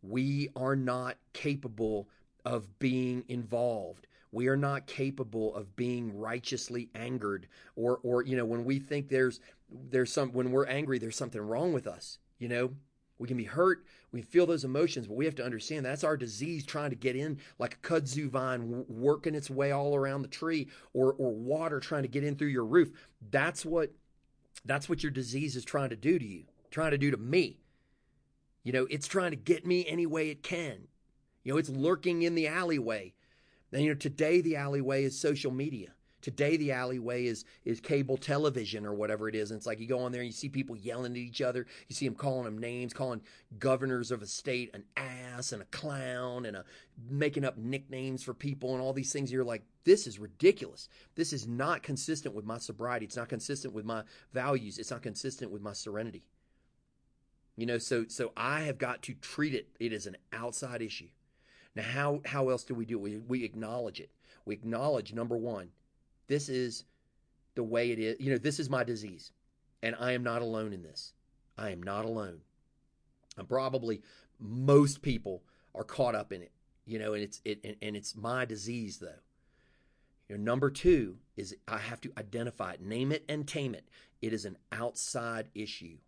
we 0.03 0.49
are 0.57 0.75
not 0.75 1.19
capable 1.33 2.09
of 2.45 2.79
being 2.79 3.25
involved. 3.29 4.07
We 4.37 4.49
are 4.49 4.57
not 4.57 4.87
capable 4.87 5.55
of 5.55 5.75
being 5.77 6.15
righteously 6.15 6.91
angered 6.95 7.49
or 7.75 8.01
or 8.03 8.23
you 8.23 8.37
know 8.37 8.45
when 8.45 8.67
we 8.67 8.79
think 8.79 9.09
there's 9.09 9.41
there's 9.71 10.13
some 10.13 10.31
when 10.35 10.51
we're 10.51 10.67
angry 10.67 10.99
there's 10.99 11.17
something 11.17 11.41
wrong 11.41 11.73
with 11.73 11.87
us, 11.87 12.19
you 12.39 12.47
know? 12.47 12.75
We 13.19 13.29
can 13.29 13.39
be 13.39 13.45
hurt, 13.45 13.87
we 14.13 14.21
feel 14.21 14.45
those 14.45 14.63
emotions, 14.63 15.07
but 15.07 15.17
we 15.17 15.25
have 15.25 15.37
to 15.37 15.45
understand 15.45 15.87
that's 15.87 16.05
our 16.05 16.19
disease 16.19 16.67
trying 16.67 16.91
to 16.91 16.97
get 16.97 17.17
in 17.17 17.39
like 17.59 17.77
a 17.77 17.79
kudzu 17.79 18.29
vine 18.29 18.85
working 18.91 19.35
its 19.35 19.49
way 19.49 19.73
all 19.73 19.97
around 19.97 20.21
the 20.21 20.29
tree 20.29 20.69
or 20.93 21.15
or 21.15 21.33
water 21.33 21.81
trying 21.81 22.03
to 22.03 22.09
get 22.09 22.23
in 22.23 22.37
through 22.37 22.49
your 22.49 22.67
roof. 22.67 22.91
That's 23.31 23.65
what 23.65 23.93
that's 24.67 24.87
what 24.87 25.03
your 25.03 25.13
disease 25.13 25.57
is 25.57 25.65
trying 25.65 25.89
to 25.89 25.97
do 25.97 26.19
to 26.19 26.27
you, 26.27 26.45
trying 26.71 26.91
to 26.91 26.99
do 26.99 27.11
to 27.11 27.17
me. 27.17 27.57
You 28.65 28.73
know, 28.73 28.87
it's 28.91 29.09
trying 29.09 29.31
to 29.31 29.39
get 29.39 29.65
me 29.65 29.87
any 29.89 30.05
way 30.05 30.29
it 30.29 30.43
can. 30.43 30.89
You 31.43 31.55
know, 31.55 31.59
it's 31.59 31.71
lurking 31.71 32.21
in 32.21 32.35
the 32.35 32.49
alleyway. 32.49 33.15
And 33.73 33.83
you 33.83 33.91
know, 33.91 33.95
today 33.95 34.41
the 34.41 34.57
alleyway 34.57 35.05
is 35.05 35.19
social 35.19 35.51
media. 35.51 35.93
Today 36.23 36.57
the 36.57 36.73
alleyway 36.73 37.27
is 37.27 37.45
is 37.65 37.79
cable 37.79 38.17
television 38.17 38.85
or 38.85 38.95
whatever 38.95 39.29
it 39.29 39.37
is. 39.37 39.51
And 39.51 39.59
it's 39.59 39.67
like 39.67 39.79
you 39.79 39.87
go 39.87 40.01
on 40.01 40.11
there 40.11 40.23
and 40.23 40.27
you 40.27 40.33
see 40.33 40.49
people 40.49 40.77
yelling 40.77 41.13
at 41.13 41.19
each 41.19 41.41
other. 41.41 41.67
You 41.87 41.95
see 41.95 42.05
them 42.05 42.17
calling 42.17 42.45
them 42.45 42.59
names, 42.59 42.93
calling 42.93 43.21
governors 43.59 44.11
of 44.11 44.23
a 44.23 44.27
state 44.27 44.71
an 44.75 44.83
ass 44.97 45.53
and 45.53 45.63
a 45.63 45.67
clown 45.67 46.47
and 46.47 46.57
a 46.57 46.65
making 47.09 47.45
up 47.45 47.57
nicknames 47.59 48.25
for 48.25 48.35
people 48.35 48.73
and 48.73 48.83
all 48.83 48.93
these 48.93 49.13
things. 49.13 49.31
You're 49.31 49.45
like, 49.45 49.63
this 49.85 50.09
is 50.09 50.19
ridiculous. 50.19 50.89
This 51.15 51.33
is 51.33 51.47
not 51.47 51.85
consistent 51.85 52.35
with 52.35 52.45
my 52.45 52.59
sobriety. 52.59 53.07
It's 53.07 53.17
not 53.17 53.29
consistent 53.29 53.73
with 53.73 53.85
my 53.85 54.03
values. 54.33 54.79
It's 54.79 54.91
not 54.91 55.03
consistent 55.03 55.53
with 55.53 55.63
my 55.63 55.75
serenity. 55.75 56.25
You 57.57 57.67
know, 57.67 57.79
so 57.79 58.05
so 58.09 58.33
I 58.37 58.63
have 58.63 58.79
got 58.79 59.03
to 59.03 59.15
treat 59.15 59.55
it. 59.55 59.69
It 59.79 59.93
is 59.93 60.07
an 60.07 60.17
outside 60.33 60.83
issue. 60.83 61.09
Now, 61.77 61.83
how, 61.83 62.21
how 62.25 62.49
else 62.49 62.65
do 62.65 62.75
we 62.75 62.87
do 62.87 62.99
it? 62.99 63.03
We, 63.03 63.19
we 63.19 63.45
acknowledge 63.45 64.01
it. 64.01 64.11
We 64.47 64.55
acknowledge, 64.55 65.13
number 65.13 65.37
one, 65.37 65.69
this 66.27 66.49
is 66.49 66.85
the 67.55 67.63
way 67.63 67.91
it 67.91 67.99
is. 67.99 68.17
You 68.19 68.33
know, 68.33 68.39
this 68.39 68.59
is 68.59 68.71
my 68.71 68.83
disease, 68.83 69.33
and 69.83 69.95
I 70.01 70.13
am 70.13 70.23
not 70.23 70.43
alone 70.43 70.73
in 70.73 70.83
this. 70.83 71.13
I 71.59 71.71
am 71.71 71.83
not 71.83 72.05
alone. 72.05 72.41
I'm 73.39 73.47
probably 73.47 74.01
most 74.41 75.03
people 75.03 75.43
are 75.75 75.85
caught 75.85 76.15
up 76.15 76.33
in 76.33 76.43
it, 76.43 76.53
you 76.87 76.99
know, 76.99 77.13
and 77.13 77.23
it's 77.23 77.41
it 77.45 77.61
and, 77.63 77.77
and 77.83 77.97
it's 77.97 78.17
my 78.17 78.45
disease 78.45 78.99
though. 78.99 79.21
You 80.29 80.37
know, 80.37 80.43
number 80.43 80.71
two 80.71 81.17
is 81.37 81.55
I 81.69 81.79
have 81.79 82.01
to 82.03 82.13
identify 82.19 82.73
it, 82.73 82.81
name 82.81 83.13
it, 83.13 83.25
and 83.29 83.47
tame 83.47 83.75
it. 83.75 83.85
It 84.23 84.33
is 84.33 84.45
an 84.45 84.57
outside 84.73 85.49
issue. 85.55 85.99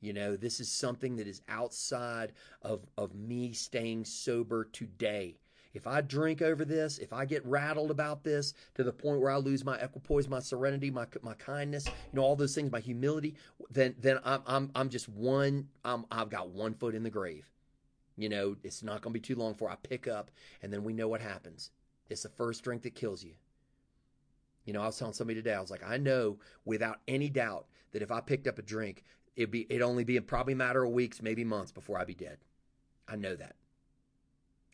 You 0.00 0.12
know, 0.12 0.36
this 0.36 0.60
is 0.60 0.70
something 0.70 1.16
that 1.16 1.26
is 1.26 1.42
outside 1.48 2.32
of, 2.62 2.86
of 2.98 3.14
me 3.14 3.52
staying 3.52 4.04
sober 4.04 4.64
today. 4.64 5.36
If 5.72 5.86
I 5.86 6.00
drink 6.00 6.40
over 6.40 6.64
this, 6.64 6.98
if 6.98 7.12
I 7.12 7.26
get 7.26 7.44
rattled 7.44 7.90
about 7.90 8.24
this 8.24 8.54
to 8.74 8.82
the 8.84 8.92
point 8.92 9.20
where 9.20 9.30
I 9.30 9.36
lose 9.36 9.62
my 9.62 9.76
equipoise, 9.78 10.26
my 10.26 10.40
serenity, 10.40 10.90
my 10.90 11.06
my 11.20 11.34
kindness, 11.34 11.86
you 11.86 11.92
know, 12.14 12.22
all 12.22 12.34
those 12.34 12.54
things, 12.54 12.72
my 12.72 12.80
humility, 12.80 13.34
then 13.70 13.94
then 14.00 14.18
I'm 14.24 14.42
I'm 14.46 14.70
I'm 14.74 14.88
just 14.88 15.06
one. 15.10 15.68
I'm 15.84 16.06
I've 16.10 16.30
got 16.30 16.48
one 16.48 16.72
foot 16.72 16.94
in 16.94 17.02
the 17.02 17.10
grave. 17.10 17.50
You 18.16 18.30
know, 18.30 18.56
it's 18.64 18.82
not 18.82 19.02
going 19.02 19.12
to 19.12 19.20
be 19.20 19.20
too 19.20 19.34
long 19.34 19.52
before 19.52 19.70
I 19.70 19.76
pick 19.76 20.08
up, 20.08 20.30
and 20.62 20.72
then 20.72 20.82
we 20.82 20.94
know 20.94 21.08
what 21.08 21.20
happens. 21.20 21.70
It's 22.08 22.22
the 22.22 22.30
first 22.30 22.64
drink 22.64 22.82
that 22.82 22.94
kills 22.94 23.22
you. 23.22 23.34
You 24.64 24.72
know, 24.72 24.80
I 24.80 24.86
was 24.86 24.98
telling 24.98 25.12
somebody 25.12 25.40
today, 25.40 25.54
I 25.54 25.60
was 25.60 25.70
like, 25.70 25.86
I 25.86 25.98
know 25.98 26.38
without 26.64 27.00
any 27.06 27.28
doubt 27.28 27.66
that 27.92 28.02
if 28.02 28.10
I 28.10 28.20
picked 28.20 28.48
up 28.48 28.58
a 28.58 28.62
drink, 28.62 29.04
it'd 29.36 29.50
be 29.50 29.66
it'd 29.68 29.82
only 29.82 30.04
be 30.04 30.16
a 30.16 30.22
probably 30.22 30.54
matter 30.54 30.82
of 30.84 30.90
weeks, 30.90 31.22
maybe 31.22 31.44
months 31.44 31.72
before 31.72 31.98
I'd 31.98 32.06
be 32.06 32.14
dead. 32.14 32.38
I 33.06 33.16
know 33.16 33.36
that. 33.36 33.56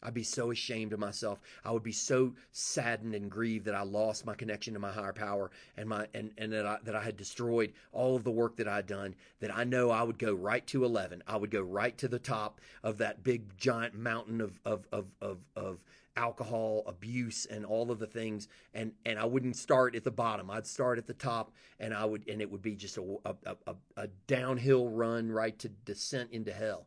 I'd 0.03 0.15
be 0.15 0.23
so 0.23 0.51
ashamed 0.51 0.93
of 0.93 0.99
myself. 0.99 1.41
I 1.65 1.71
would 1.71 1.83
be 1.83 1.93
so 1.93 2.35
saddened 2.51 3.15
and 3.15 3.31
grieved 3.31 3.67
that 3.67 3.75
I 3.75 3.83
lost 3.83 4.27
my 4.27 4.35
connection 4.35 4.75
to 4.75 4.81
my 4.81 4.91
higher 4.91 5.13
power 5.13 5.51
and 5.77 5.89
my 5.89 6.09
and, 6.15 6.33
and 6.39 6.53
that 6.53 6.67
I 6.67 6.79
that 6.85 6.97
I 6.97 7.03
had 7.03 7.17
destroyed 7.17 7.73
all 7.93 8.17
of 8.17 8.25
the 8.25 8.31
work 8.31 8.57
that 8.57 8.69
I'd 8.69 8.87
done. 8.87 9.15
That 9.41 9.55
I 9.57 9.65
know 9.65 9.91
I 9.91 10.03
would 10.03 10.19
go 10.19 10.35
right 10.35 10.67
to 10.69 10.85
eleven. 10.85 11.23
I 11.27 11.37
would 11.37 11.51
go 11.51 11.63
right 11.63 11.97
to 11.99 12.09
the 12.09 12.19
top 12.19 12.61
of 12.83 12.99
that 12.99 13.23
big 13.23 13.57
giant 13.57 13.95
mountain 13.95 14.41
of 14.41 14.59
of 14.65 14.87
of 14.93 15.07
of, 15.21 15.39
of 15.57 15.79
alcohol 16.17 16.83
abuse 16.87 17.47
and 17.47 17.65
all 17.65 17.91
of 17.91 17.99
the 17.99 18.07
things 18.07 18.47
and 18.75 18.93
and 19.07 19.19
I 19.19 19.25
wouldn't 19.25 19.57
start 19.57 19.95
at 19.95 20.05
the 20.05 20.11
bottom 20.11 20.51
I'd 20.51 20.67
start 20.67 20.99
at 20.99 21.07
the 21.07 21.15
top 21.15 21.53
and 21.81 21.95
I 21.95 22.05
would 22.05 22.29
and 22.29 22.43
it 22.43 22.51
would 22.51 22.61
be 22.61 22.75
just 22.75 22.99
a 22.99 23.17
a, 23.25 23.57
a, 23.67 23.75
a 23.97 24.09
downhill 24.27 24.91
run 24.91 25.31
right 25.31 25.59
to 25.61 25.71
descent 25.71 26.31
into 26.31 26.53
hell 26.53 26.87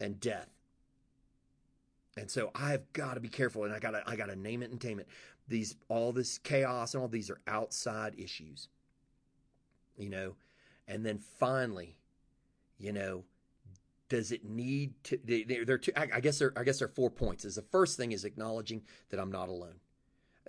and 0.00 0.18
death 0.18 0.48
and 2.18 2.30
so 2.30 2.50
I've 2.54 2.92
got 2.92 3.14
to 3.14 3.20
be 3.20 3.28
careful 3.28 3.64
and 3.64 3.72
I 3.72 3.78
got 3.78 3.92
to 3.92 4.02
I 4.06 4.16
got 4.16 4.26
to 4.26 4.36
name 4.36 4.62
it 4.62 4.70
and 4.70 4.80
tame 4.80 4.98
it. 4.98 5.08
These 5.48 5.76
all 5.88 6.12
this 6.12 6.38
chaos 6.38 6.94
and 6.94 7.02
all 7.02 7.08
these 7.08 7.30
are 7.30 7.40
outside 7.46 8.14
issues 8.18 8.68
you 9.98 10.08
know? 10.08 10.36
And 10.86 11.04
then 11.04 11.18
finally 11.18 11.96
you 12.78 12.92
know 12.92 13.24
does 14.08 14.30
it 14.30 14.44
need 14.44 14.94
to 15.02 15.18
there 15.26 15.74
are 15.74 15.78
two 15.78 15.90
i 15.96 16.20
guess 16.20 16.38
there 16.38 16.52
i 16.56 16.62
guess 16.62 16.78
there 16.78 16.86
are 16.86 16.92
four 16.92 17.10
points. 17.10 17.44
Is 17.44 17.56
the 17.56 17.62
first 17.62 17.98
thing 17.98 18.12
is 18.12 18.24
acknowledging 18.24 18.82
that 19.10 19.20
i'm 19.20 19.32
not 19.32 19.50
alone. 19.50 19.80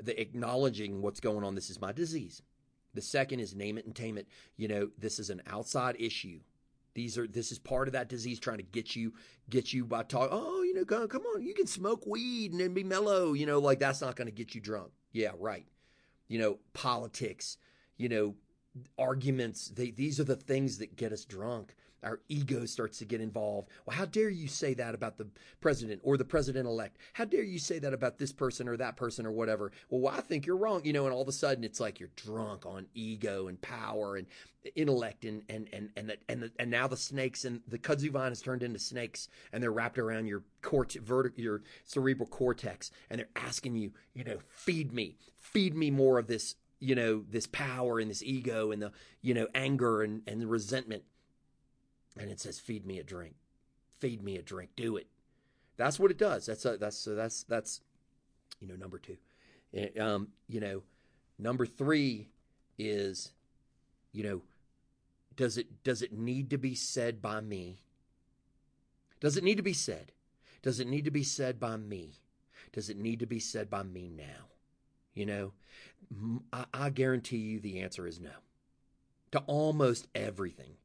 The 0.02 0.20
acknowledging 0.20 1.02
what's 1.02 1.20
going 1.20 1.44
on 1.44 1.56
this 1.56 1.70
is 1.70 1.82
my 1.82 1.92
disease. 1.92 2.42
The 2.94 3.02
second 3.02 3.42
is 3.42 3.54
name 3.54 3.78
it 3.78 3.86
and 3.86 3.94
tame 3.94 4.18
it. 4.18 4.28
You 4.56 4.70
know 4.70 4.90
this 4.98 5.20
is 5.20 5.30
an 5.30 5.42
outside 5.48 5.98
issue. 6.00 6.40
These 6.94 7.18
are 7.18 7.28
this 7.28 7.52
is 7.52 7.60
part 7.60 7.90
of 7.90 7.94
that 7.94 8.08
disease 8.08 8.40
trying 8.40 8.58
to 8.58 8.64
get 8.64 8.96
you 8.96 9.14
get 9.50 9.74
you 9.74 9.84
by 9.84 10.04
talking 10.04 10.30
oh 10.32 10.59
know 10.80 11.08
come, 11.08 11.22
on 11.22 11.42
you 11.42 11.54
can 11.54 11.68
smoke 11.68 12.06
weed 12.06 12.52
and 12.52 12.60
then 12.60 12.74
be 12.74 12.84
mellow 12.84 13.34
you 13.34 13.46
know 13.46 13.60
like 13.60 13.80
that's 13.80 14.02
not 14.02 14.16
going 14.16 14.28
to 14.28 14.34
get 14.34 14.56
you 14.56 14.62
drunk. 14.62 14.92
Yeah 15.12 15.32
right. 15.40 15.66
You 16.28 16.40
know 16.40 16.60
politics 16.74 17.58
you 17.98 18.10
know 18.10 18.36
arguments 18.98 19.70
they, 19.70 19.92
these 19.92 20.20
are 20.20 20.24
the 20.24 20.36
things 20.36 20.78
that 20.78 20.96
get 20.96 21.12
us 21.12 21.26
drunk 21.26 21.76
our 22.04 22.20
ego 22.30 22.66
starts 22.66 23.00
to 23.00 23.06
get 23.06 23.22
involved. 23.22 23.70
Well, 23.86 23.96
how 23.96 24.06
dare 24.06 24.30
you 24.30 24.48
say 24.48 24.74
that 24.76 24.96
about 24.96 25.18
the 25.18 25.28
president 25.62 26.02
or 26.04 26.18
the 26.18 26.26
president 26.26 26.68
elect? 26.68 26.98
How 27.14 27.26
dare 27.26 27.44
you 27.44 27.60
say 27.60 27.80
that 27.80 27.94
about 27.94 28.18
this 28.18 28.32
person 28.32 28.68
or 28.68 28.78
that 28.78 28.96
person 28.96 29.26
or 29.26 29.32
whatever? 29.32 29.72
Well, 29.90 30.14
I 30.14 30.22
think 30.22 30.46
you're 30.46 30.58
wrong, 30.58 30.82
you 30.84 30.94
know, 30.94 31.06
and 31.06 31.14
all 31.14 31.22
of 31.22 31.28
a 31.28 31.34
sudden 31.34 31.64
it's 31.64 31.80
like 31.80 32.00
you're 32.00 32.10
drunk 32.16 32.66
on 32.66 32.88
ego 32.94 33.48
and 33.48 33.62
power 33.62 34.16
and 34.16 34.28
intellect 34.76 35.26
and 35.26 35.44
and 35.50 35.70
and 35.72 35.90
and 35.96 36.18
and, 36.28 36.52
and 36.60 36.72
now 36.72 36.88
the 36.88 36.98
snakes 36.98 37.46
and 37.46 37.62
the 37.68 37.78
kudzu 37.78 38.12
vine 38.12 38.32
has 38.32 38.42
turned 38.42 38.64
into 38.64 38.80
snakes 38.80 39.30
and 39.54 39.64
they're 39.64 39.72
wrapped 39.72 39.98
around 39.98 40.28
your 40.28 40.44
cort 40.62 40.90
vertic, 40.90 41.38
your 41.38 41.62
cerebral 41.86 42.28
cortex 42.28 42.92
and 43.10 43.20
they're 43.20 43.30
asking 43.36 43.76
you, 43.76 43.92
you 44.14 44.24
know, 44.24 44.38
feed 44.50 44.94
me, 44.94 45.16
feed 45.38 45.76
me 45.76 45.92
more 45.92 46.20
of 46.20 46.28
this 46.28 46.56
you 46.80 46.96
know 46.96 47.24
this 47.30 47.48
power 47.48 48.00
and 48.00 48.10
this 48.10 48.24
ego 48.24 48.72
and 48.72 48.82
the 48.82 48.92
you 49.22 49.34
know 49.34 49.48
anger 49.54 50.02
and 50.02 50.22
and 50.28 50.42
the 50.42 50.48
resentment 50.48 51.04
and 52.20 52.30
it 52.30 52.40
says 52.40 52.60
feed 52.60 52.86
me 52.86 53.00
a 53.00 53.04
drink. 53.04 53.36
Feed 54.00 54.24
me 54.24 54.38
a 54.38 54.42
drink. 54.42 54.72
Do 54.76 54.98
it. 54.98 55.08
That's 55.78 56.00
what 56.00 56.12
it 56.12 56.18
does. 56.18 56.46
That's 56.46 56.66
a, 56.66 56.78
that's 56.78 57.06
that's 57.06 57.44
that's 57.44 57.82
you 58.60 58.68
know 58.68 58.76
number 58.76 59.00
two. 59.00 59.18
Eh, 59.74 59.98
um 60.00 60.28
you 60.48 60.60
know 60.60 60.84
number 61.38 61.66
three 61.66 62.28
is 62.78 63.32
you 64.12 64.24
know 64.24 64.42
does 65.36 65.58
it 65.58 65.84
does 65.84 66.02
it 66.02 66.12
need 66.12 66.50
to 66.50 66.58
be 66.58 66.76
said 66.76 67.22
by 67.22 67.40
me? 67.40 67.82
Does 69.20 69.38
it 69.38 69.44
need 69.44 69.58
to 69.58 69.64
be 69.64 69.74
said? 69.74 70.12
Does 70.62 70.80
it 70.80 70.88
need 70.88 71.06
to 71.06 71.12
be 71.12 71.24
said 71.24 71.60
by 71.60 71.78
me? 71.78 72.20
Does 72.74 72.90
it 72.90 72.98
need 72.98 73.20
to 73.22 73.26
be 73.26 73.40
said 73.40 73.70
by 73.70 73.84
me 73.84 74.10
now? 74.14 74.48
You 75.14 75.26
know 75.26 75.54
I, 76.52 76.66
I 76.74 76.90
guarantee 76.90 77.38
you 77.38 77.60
the 77.60 77.80
answer 77.80 78.08
is 78.08 78.20
no. 78.20 78.32
To 79.32 79.40
almost 79.48 80.08
everything 80.16 80.76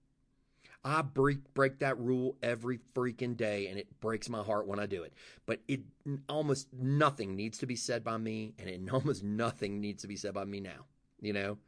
I 0.84 1.02
break 1.02 1.54
break 1.54 1.78
that 1.78 1.98
rule 1.98 2.36
every 2.42 2.78
freaking 2.94 3.36
day, 3.36 3.68
and 3.68 3.78
it 3.78 4.00
breaks 4.00 4.28
my 4.28 4.42
heart 4.42 4.66
when 4.66 4.78
I 4.78 4.86
do 4.86 5.02
it. 5.02 5.14
But 5.46 5.60
it 5.66 5.80
almost 6.28 6.68
nothing 6.72 7.36
needs 7.36 7.58
to 7.58 7.66
be 7.66 7.76
said 7.76 8.04
by 8.04 8.18
me, 8.18 8.54
and 8.58 8.68
it 8.68 8.80
almost 8.92 9.22
nothing 9.22 9.80
needs 9.80 10.02
to 10.02 10.08
be 10.08 10.16
said 10.16 10.34
by 10.34 10.44
me 10.44 10.60
now. 10.60 10.86
You 11.20 11.32
know. 11.32 11.58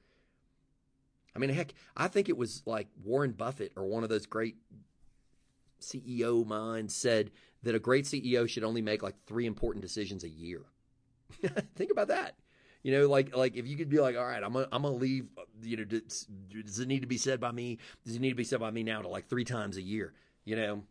I 1.35 1.39
mean, 1.39 1.51
heck, 1.51 1.75
I 1.97 2.09
think 2.09 2.31
it 2.31 2.37
was 2.37 2.63
like 2.65 2.89
Warren 3.05 3.33
Buffett 3.33 3.73
or 3.77 3.85
one 3.85 4.03
of 4.03 4.09
those 4.09 4.25
great 4.25 4.57
CEO 5.81 6.47
minds 6.47 6.95
said 6.95 7.31
that 7.63 7.75
a 7.75 7.79
great 7.79 8.07
CEO 8.07 8.49
should 8.49 8.65
only 8.65 8.81
make 8.81 9.03
like 9.03 9.17
three 9.27 9.45
important 9.45 9.83
decisions 9.83 10.25
a 10.25 10.29
year. 10.31 10.63
think 11.75 11.91
about 11.91 12.09
that. 12.09 12.37
You 12.87 12.93
know, 12.93 13.09
like 13.09 13.35
like 13.35 13.57
if 13.57 13.67
you 13.67 13.77
could 13.77 13.89
be 13.89 13.99
like, 13.99 14.17
all 14.17 14.25
right, 14.25 14.41
I'm 14.41 14.53
gonna 14.53 14.69
I'm 14.71 14.83
gonna 14.83 14.95
leave. 14.95 15.27
You 15.61 15.79
know, 15.79 15.83
does, 15.83 16.29
does 16.65 16.79
it 16.79 16.87
need 16.87 17.01
to 17.01 17.09
be 17.09 17.19
said 17.19 17.41
by 17.41 17.51
me? 17.51 17.79
Does 18.05 18.15
it 18.15 18.21
need 18.21 18.29
to 18.29 18.37
be 18.37 18.45
said 18.45 18.61
by 18.61 18.71
me 18.71 18.85
now 18.85 19.03
to 19.03 19.09
like 19.09 19.27
three 19.27 19.43
times 19.43 19.77
a 19.77 19.83
year? 19.83 20.15
You 20.45 20.55
know, 20.55 20.83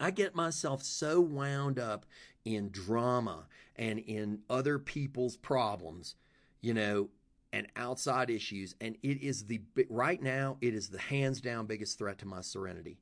I 0.00 0.10
get 0.10 0.34
myself 0.34 0.82
so 0.82 1.20
wound 1.20 1.78
up 1.78 2.06
in 2.44 2.70
drama 2.70 3.46
and 3.76 4.00
in 4.00 4.40
other 4.50 4.80
people's 4.80 5.36
problems, 5.36 6.16
you 6.60 6.74
know, 6.74 7.10
and 7.52 7.68
outside 7.76 8.28
issues, 8.28 8.74
and 8.80 8.96
it 9.04 9.22
is 9.22 9.44
the 9.44 9.60
right 9.88 10.20
now 10.20 10.56
it 10.60 10.74
is 10.74 10.88
the 10.88 10.98
hands 10.98 11.40
down 11.40 11.66
biggest 11.66 11.98
threat 11.98 12.18
to 12.18 12.26
my 12.26 12.40
serenity. 12.40 12.98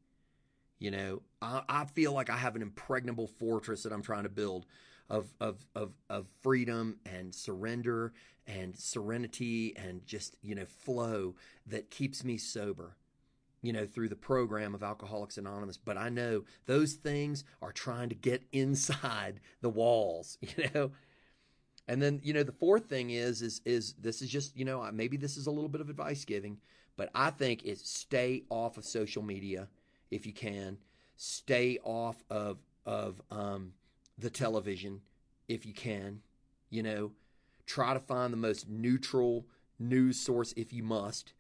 You 0.79 0.91
know, 0.91 1.23
I, 1.41 1.63
I 1.71 1.85
feel 1.87 2.13
like 2.13 2.29
I 2.29 2.37
have 2.37 2.55
an 2.55 2.61
impregnable 2.61 3.29
fortress 3.29 3.83
that 3.85 3.95
I'm 3.95 4.03
trying 4.03 4.25
to 4.25 4.29
build 4.29 4.67
of 5.11 5.33
of 5.41 5.67
of 5.75 5.93
of 6.09 6.27
freedom 6.43 6.99
and 7.05 7.35
surrender 7.35 8.13
and 8.47 8.77
serenity 8.77 9.75
and 9.77 10.05
just 10.07 10.37
you 10.43 10.55
know 10.55 10.65
flow 10.65 11.35
that 11.67 11.91
keeps 11.91 12.25
me 12.25 12.37
sober 12.37 12.97
you 13.63 13.73
know 13.73 13.87
through 13.87 14.09
the 14.09 14.17
program 14.17 14.75
of 14.75 14.83
alcoholics 14.83 15.39
anonymous. 15.39 15.77
But 15.77 15.97
i 15.97 16.09
know 16.09 16.45
those 16.67 16.95
things 16.95 17.45
are 17.63 17.73
trying 17.73 18.09
to 18.11 18.15
get 18.15 18.43
inside 18.53 19.41
the 19.61 19.71
walls 19.71 20.39
you 20.57 20.69
know? 20.75 20.91
And 21.87 22.01
then 22.01 22.21
you 22.23 22.33
know 22.33 22.43
the 22.43 22.53
fourth 22.53 22.87
thing 22.87 23.11
is 23.11 23.43
is 23.43 23.61
is 23.65 23.95
this 24.01 24.23
is 24.23 24.31
just 24.31 24.57
you 24.57 24.65
know 24.65 24.89
maybe 24.93 25.17
this 25.17 25.37
is 25.37 25.47
a 25.47 25.51
little 25.51 25.69
bit 25.69 25.81
of 25.83 25.91
advice 25.91 26.25
giving 26.25 26.59
but 26.97 27.11
i 27.15 27.29
think 27.29 27.65
is 27.65 27.83
stay 27.83 28.45
off 28.49 28.79
of 28.79 28.85
social 28.85 29.23
media 29.23 29.69
if 30.15 30.27
you 30.27 30.33
can. 30.33 30.79
Stay 31.17 31.79
off 31.85 32.23
of 32.31 32.59
of 32.87 33.21
um, 33.31 33.73
the 34.19 34.31
television 34.31 35.01
if 35.49 35.67
you 35.67 35.73
can. 35.73 36.21
You 36.71 36.83
know, 36.83 37.13
try 37.67 37.95
to 37.95 38.01
find 38.01 38.33
the 38.33 38.39
most 38.39 38.69
neutral 38.69 39.47
news 39.79 40.19
source 40.19 40.53
if 40.57 40.73
you 40.73 40.83
must. 40.83 41.35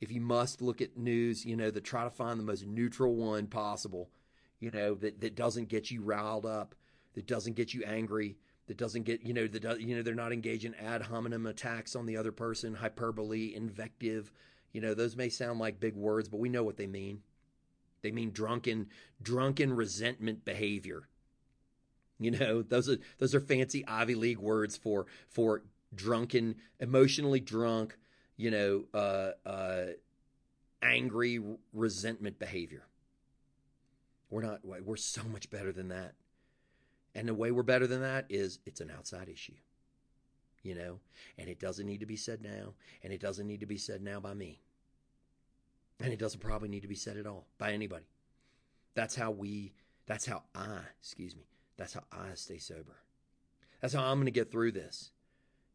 If 0.00 0.12
you 0.12 0.20
must 0.20 0.60
look 0.60 0.80
at 0.80 0.96
news, 0.96 1.44
you 1.44 1.56
know, 1.56 1.70
to 1.70 1.80
try 1.80 2.04
to 2.04 2.10
find 2.10 2.38
the 2.38 2.44
most 2.44 2.66
neutral 2.66 3.14
one 3.14 3.46
possible, 3.46 4.10
you 4.60 4.70
know, 4.70 4.94
that, 4.96 5.20
that 5.20 5.34
doesn't 5.34 5.68
get 5.68 5.90
you 5.90 6.02
riled 6.02 6.46
up, 6.46 6.74
that 7.14 7.26
doesn't 7.26 7.56
get 7.56 7.72
you 7.72 7.82
angry, 7.84 8.36
that 8.66 8.76
doesn't 8.76 9.04
get, 9.04 9.22
you 9.22 9.32
know, 9.32 9.46
that, 9.46 9.80
you 9.80 9.96
know, 9.96 10.02
they're 10.02 10.14
not 10.14 10.32
engaging 10.32 10.74
ad 10.74 11.02
hominem 11.02 11.46
attacks 11.46 11.96
on 11.96 12.04
the 12.04 12.16
other 12.16 12.32
person, 12.32 12.74
hyperbole, 12.74 13.54
invective. 13.54 14.30
You 14.72 14.80
know, 14.80 14.92
those 14.92 15.16
may 15.16 15.30
sound 15.30 15.58
like 15.58 15.80
big 15.80 15.94
words, 15.94 16.28
but 16.28 16.40
we 16.40 16.48
know 16.48 16.64
what 16.64 16.76
they 16.76 16.86
mean. 16.86 17.22
They 18.02 18.10
mean 18.10 18.30
drunken, 18.32 18.88
drunken 19.22 19.72
resentment 19.72 20.44
behavior. 20.44 21.08
You 22.18 22.30
know, 22.30 22.62
those 22.62 22.88
are 22.88 22.96
those 23.18 23.34
are 23.34 23.40
fancy 23.40 23.86
Ivy 23.86 24.14
League 24.14 24.38
words 24.38 24.76
for 24.76 25.06
for 25.28 25.62
drunken, 25.94 26.56
emotionally 26.80 27.40
drunk, 27.40 27.96
you 28.36 28.50
know, 28.50 28.84
uh, 28.94 29.32
uh, 29.46 29.86
angry 30.82 31.40
resentment 31.72 32.38
behavior. 32.38 32.84
We're 34.30 34.42
not. 34.42 34.60
We're 34.64 34.96
so 34.96 35.22
much 35.24 35.50
better 35.50 35.72
than 35.72 35.88
that. 35.88 36.14
And 37.14 37.28
the 37.28 37.34
way 37.34 37.50
we're 37.50 37.62
better 37.62 37.86
than 37.86 38.02
that 38.02 38.26
is 38.28 38.58
it's 38.66 38.80
an 38.80 38.90
outside 38.90 39.28
issue. 39.28 39.54
You 40.62 40.74
know, 40.74 40.98
and 41.38 41.48
it 41.48 41.60
doesn't 41.60 41.86
need 41.86 42.00
to 42.00 42.06
be 42.06 42.16
said 42.16 42.42
now, 42.42 42.74
and 43.02 43.12
it 43.12 43.20
doesn't 43.20 43.46
need 43.46 43.60
to 43.60 43.66
be 43.66 43.78
said 43.78 44.02
now 44.02 44.18
by 44.20 44.34
me. 44.34 44.60
And 46.00 46.12
it 46.12 46.18
doesn't 46.18 46.40
probably 46.40 46.68
need 46.68 46.82
to 46.82 46.88
be 46.88 46.96
said 46.96 47.16
at 47.16 47.26
all 47.26 47.46
by 47.56 47.72
anybody. 47.72 48.04
That's 48.94 49.14
how 49.14 49.30
we, 49.30 49.74
that's 50.06 50.26
how 50.26 50.42
I, 50.54 50.80
excuse 50.98 51.36
me, 51.36 51.44
that's 51.76 51.94
how 51.94 52.02
I 52.12 52.34
stay 52.34 52.58
sober. 52.58 52.96
That's 53.80 53.94
how 53.94 54.04
I'm 54.04 54.16
going 54.16 54.26
to 54.26 54.30
get 54.30 54.50
through 54.50 54.72
this. 54.72 55.10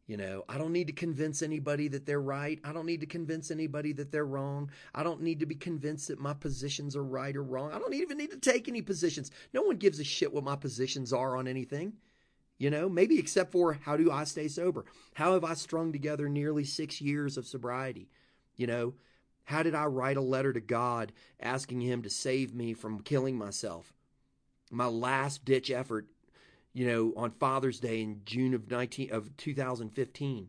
You 0.06 0.16
know, 0.16 0.44
I 0.48 0.58
don't 0.58 0.72
need 0.72 0.88
to 0.88 0.92
convince 0.92 1.42
anybody 1.42 1.86
that 1.88 2.06
they're 2.06 2.20
right. 2.20 2.58
I 2.64 2.72
don't 2.72 2.86
need 2.86 3.00
to 3.00 3.06
convince 3.06 3.50
anybody 3.50 3.92
that 3.92 4.10
they're 4.10 4.26
wrong. 4.26 4.70
I 4.94 5.04
don't 5.04 5.22
need 5.22 5.40
to 5.40 5.46
be 5.46 5.54
convinced 5.54 6.08
that 6.08 6.18
my 6.18 6.34
positions 6.34 6.96
are 6.96 7.04
right 7.04 7.36
or 7.36 7.42
wrong. 7.42 7.72
I 7.72 7.78
don't 7.78 7.94
even 7.94 8.18
need 8.18 8.32
to 8.32 8.36
take 8.36 8.68
any 8.68 8.82
positions. 8.82 9.30
No 9.54 9.62
one 9.62 9.76
gives 9.76 10.00
a 10.00 10.04
shit 10.04 10.32
what 10.32 10.42
my 10.42 10.56
positions 10.56 11.12
are 11.12 11.36
on 11.36 11.46
anything. 11.46 11.94
You 12.58 12.70
know, 12.70 12.88
maybe 12.88 13.18
except 13.18 13.52
for 13.52 13.74
how 13.74 13.96
do 13.96 14.10
I 14.10 14.24
stay 14.24 14.48
sober? 14.48 14.84
How 15.14 15.34
have 15.34 15.44
I 15.44 15.54
strung 15.54 15.92
together 15.92 16.28
nearly 16.28 16.64
six 16.64 17.00
years 17.00 17.36
of 17.36 17.46
sobriety? 17.46 18.08
You 18.56 18.66
know, 18.66 18.94
how 19.44 19.62
did 19.62 19.74
I 19.74 19.86
write 19.86 20.16
a 20.16 20.20
letter 20.20 20.52
to 20.52 20.60
God 20.60 21.12
asking 21.40 21.80
Him 21.80 22.02
to 22.02 22.10
save 22.10 22.54
me 22.54 22.74
from 22.74 23.02
killing 23.02 23.36
myself? 23.36 23.92
My 24.72 24.86
last 24.86 25.44
ditch 25.44 25.70
effort, 25.70 26.06
you 26.72 26.86
know, 26.86 27.12
on 27.16 27.30
Father's 27.30 27.80
Day 27.80 28.00
in 28.00 28.22
June 28.24 28.54
of 28.54 28.70
19 28.70 29.12
of 29.12 29.36
2015. 29.36 30.48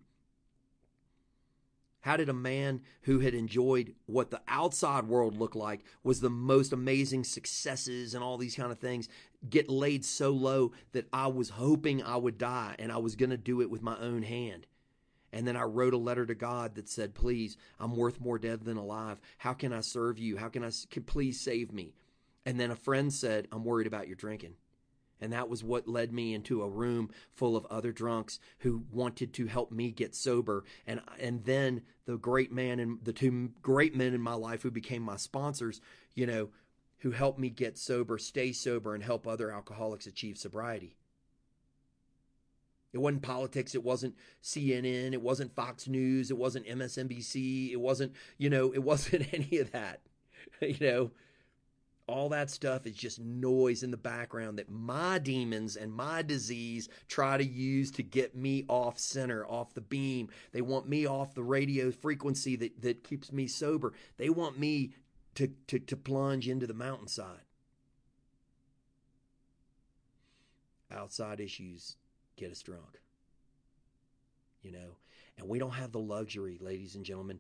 How 2.04 2.18
did 2.18 2.28
a 2.28 2.34
man 2.34 2.82
who 3.04 3.20
had 3.20 3.34
enjoyed 3.34 3.96
what 4.08 4.30
the 4.30 4.42
outside 4.46 5.08
world 5.08 5.38
looked 5.38 5.56
like 5.56 5.86
was 6.04 6.20
the 6.20 6.30
most 6.30 6.74
amazing 6.74 7.24
successes 7.24 8.14
and 8.14 8.22
all 8.22 8.38
these 8.38 8.58
kind 8.58 8.74
of 8.74 8.80
things 8.80 9.08
get 9.50 9.70
laid 9.70 10.04
so 10.04 10.32
low 10.32 10.74
that 10.92 11.08
I 11.14 11.28
was 11.28 11.52
hoping 11.52 12.04
I 12.04 12.18
would 12.18 12.38
die 12.38 12.76
and 12.78 12.92
I 12.92 12.98
was 12.98 13.16
going 13.16 13.30
to 13.30 13.38
do 13.38 13.62
it 13.62 13.70
with 13.70 13.82
my 13.82 13.98
own 14.00 14.24
hand? 14.24 14.68
And 15.32 15.48
then 15.48 15.56
I 15.56 15.64
wrote 15.64 15.94
a 15.94 15.98
letter 15.98 16.26
to 16.26 16.36
God 16.36 16.76
that 16.76 16.90
said, 16.90 17.16
Please, 17.16 17.56
I'm 17.80 17.96
worth 17.96 18.20
more 18.20 18.38
dead 18.38 18.66
than 18.66 18.76
alive. 18.76 19.22
How 19.38 19.54
can 19.54 19.72
I 19.72 19.80
serve 19.80 20.20
you? 20.20 20.36
How 20.36 20.50
can 20.50 20.64
I, 20.64 20.72
can, 20.92 21.04
please 21.04 21.40
save 21.40 21.72
me? 21.72 21.94
And 22.46 22.60
then 22.60 22.72
a 22.72 22.76
friend 22.76 23.14
said, 23.14 23.48
I'm 23.52 23.64
worried 23.64 23.88
about 23.88 24.08
your 24.08 24.16
drinking. 24.16 24.56
And 25.22 25.32
that 25.32 25.48
was 25.48 25.64
what 25.64 25.88
led 25.88 26.12
me 26.12 26.34
into 26.34 26.62
a 26.62 26.70
room 26.70 27.10
full 27.32 27.56
of 27.56 27.66
other 27.68 27.94
drunks 27.94 28.40
who 28.60 28.84
wanted 28.92 29.34
to 29.36 29.46
help 29.48 29.72
me 29.72 29.92
get 29.92 30.16
sober. 30.16 30.66
And, 30.86 31.02
and 31.18 31.46
then 31.46 31.84
the 32.06 32.18
great 32.18 32.52
man 32.52 32.80
and 32.80 33.00
the 33.04 33.14
two 33.14 33.52
great 33.62 33.96
men 33.96 34.14
in 34.14 34.22
my 34.22 34.34
life 34.34 34.64
who 34.64 34.72
became 34.72 35.02
my 35.02 35.16
sponsors, 35.16 35.80
you 36.14 36.28
know, 36.28 36.50
who 37.00 37.12
helped 37.12 37.40
me 37.40 37.50
get 37.50 37.78
sober, 37.78 38.18
stay 38.18 38.52
sober, 38.52 38.94
and 38.96 39.04
help 39.04 39.26
other 39.26 39.50
alcoholics 39.52 40.08
achieve 40.08 40.38
sobriety. 40.38 40.98
It 42.94 43.00
wasn't 43.00 43.24
politics. 43.24 43.76
It 43.76 43.84
wasn't 43.84 44.16
CNN. 44.44 45.14
It 45.14 45.22
wasn't 45.22 45.56
Fox 45.56 45.88
News. 45.88 46.32
It 46.32 46.38
wasn't 46.38 46.68
MSNBC. 46.68 47.72
It 47.72 47.80
wasn't, 47.80 48.14
you 48.38 48.50
know, 48.50 48.72
it 48.72 48.84
wasn't 48.84 49.28
any 49.34 49.58
of 49.58 49.72
that. 49.72 50.02
you 50.62 50.78
know, 50.80 51.12
all 52.08 52.30
that 52.30 52.50
stuff 52.50 52.86
is 52.86 52.96
just 52.96 53.20
noise 53.20 53.82
in 53.82 53.92
the 53.92 53.98
background 53.98 54.60
that 54.60 54.70
my 54.70 55.20
demons 55.20 55.76
and 55.78 55.94
my 55.94 56.22
disease 56.22 56.90
try 57.08 57.38
to 57.38 57.46
use 57.46 57.92
to 57.92 58.04
get 58.04 58.36
me 58.36 58.66
off 58.68 59.00
center, 59.00 59.46
off 59.46 59.74
the 59.74 59.82
beam. 59.82 60.30
They 60.52 60.62
want 60.62 60.88
me 60.88 61.06
off 61.08 61.34
the 61.34 61.44
radio 61.44 61.92
frequency 61.92 62.56
that, 62.58 62.82
that 62.82 63.04
keeps 63.04 63.32
me 63.32 63.48
sober. 63.48 63.94
They 64.18 64.30
want 64.30 64.60
me 64.60 64.92
to, 65.36 65.48
to, 65.68 65.80
to 65.80 65.96
plunge 65.96 66.50
into 66.50 66.68
the 66.68 66.74
mountainside. 66.74 67.40
Outside 70.92 71.40
issues 71.40 71.96
get 72.36 72.52
us 72.52 72.62
drunk. 72.62 73.00
You 74.62 74.74
know, 74.74 74.98
and 75.38 75.48
we 75.48 75.60
don't 75.60 75.72
have 75.72 75.92
the 75.92 76.00
luxury, 76.00 76.58
ladies 76.62 76.96
and 76.96 77.06
gentlemen. 77.06 77.40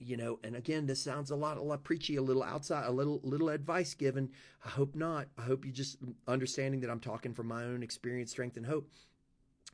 You 0.00 0.16
know, 0.16 0.38
and 0.44 0.54
again, 0.54 0.86
this 0.86 1.02
sounds 1.02 1.30
a 1.30 1.36
lot, 1.36 1.58
a 1.58 1.62
lot 1.62 1.82
preachy, 1.82 2.14
a 2.16 2.22
little 2.22 2.44
outside, 2.44 2.86
a 2.86 2.92
little, 2.92 3.20
little 3.24 3.48
advice 3.48 3.94
given. 3.94 4.30
I 4.64 4.68
hope 4.68 4.94
not. 4.94 5.26
I 5.36 5.42
hope 5.42 5.64
you 5.64 5.72
just 5.72 5.98
understanding 6.28 6.80
that 6.82 6.90
I'm 6.90 7.00
talking 7.00 7.34
from 7.34 7.48
my 7.48 7.64
own 7.64 7.82
experience, 7.82 8.30
strength, 8.30 8.56
and 8.56 8.66
hope. 8.66 8.88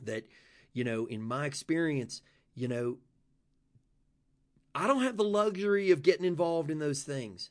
That, 0.03 0.25
you 0.73 0.83
know, 0.83 1.05
in 1.07 1.21
my 1.21 1.45
experience, 1.45 2.23
you 2.55 2.69
know, 2.69 2.99
I 4.75 4.87
don't 4.87 5.03
have 5.03 5.17
the 5.17 5.25
luxury 5.25 5.91
of 5.91 6.03
getting 6.03 6.25
involved 6.25 6.71
in 6.71 6.79
those 6.79 7.03
things. 7.03 7.51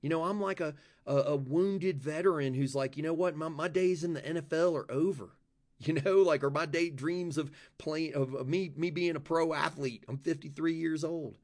You 0.00 0.08
know, 0.08 0.24
I'm 0.24 0.40
like 0.40 0.60
a, 0.60 0.74
a, 1.06 1.16
a, 1.16 1.36
wounded 1.36 2.00
veteran 2.00 2.54
who's 2.54 2.74
like, 2.74 2.96
you 2.96 3.02
know 3.02 3.12
what, 3.12 3.36
my, 3.36 3.48
my 3.48 3.68
days 3.68 4.02
in 4.02 4.14
the 4.14 4.22
NFL 4.22 4.74
are 4.74 4.90
over. 4.90 5.32
You 5.86 5.94
know, 5.94 6.16
like, 6.18 6.44
or 6.44 6.50
my 6.50 6.66
daydreams 6.66 7.38
of 7.38 7.50
playing, 7.78 8.14
of, 8.14 8.34
of 8.34 8.46
me, 8.46 8.70
me 8.76 8.90
being 8.90 9.16
a 9.16 9.20
pro 9.20 9.54
athlete. 9.54 10.04
I'm 10.08 10.18
53 10.18 10.74
years 10.74 11.04
old. 11.04 11.38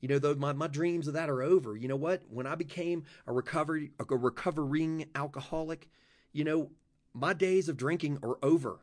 You 0.00 0.08
know, 0.08 0.18
though 0.20 0.34
my, 0.34 0.52
my 0.52 0.68
dreams 0.68 1.08
of 1.08 1.14
that 1.14 1.28
are 1.28 1.42
over. 1.42 1.76
You 1.76 1.88
know 1.88 1.96
what? 1.96 2.22
When 2.28 2.46
I 2.46 2.54
became 2.54 3.02
a 3.26 3.32
recovery, 3.32 3.90
a 3.98 4.16
recovering 4.16 5.06
alcoholic, 5.16 5.88
you 6.32 6.44
know, 6.44 6.70
my 7.14 7.32
days 7.32 7.68
of 7.68 7.76
drinking 7.76 8.18
are 8.22 8.38
over. 8.44 8.78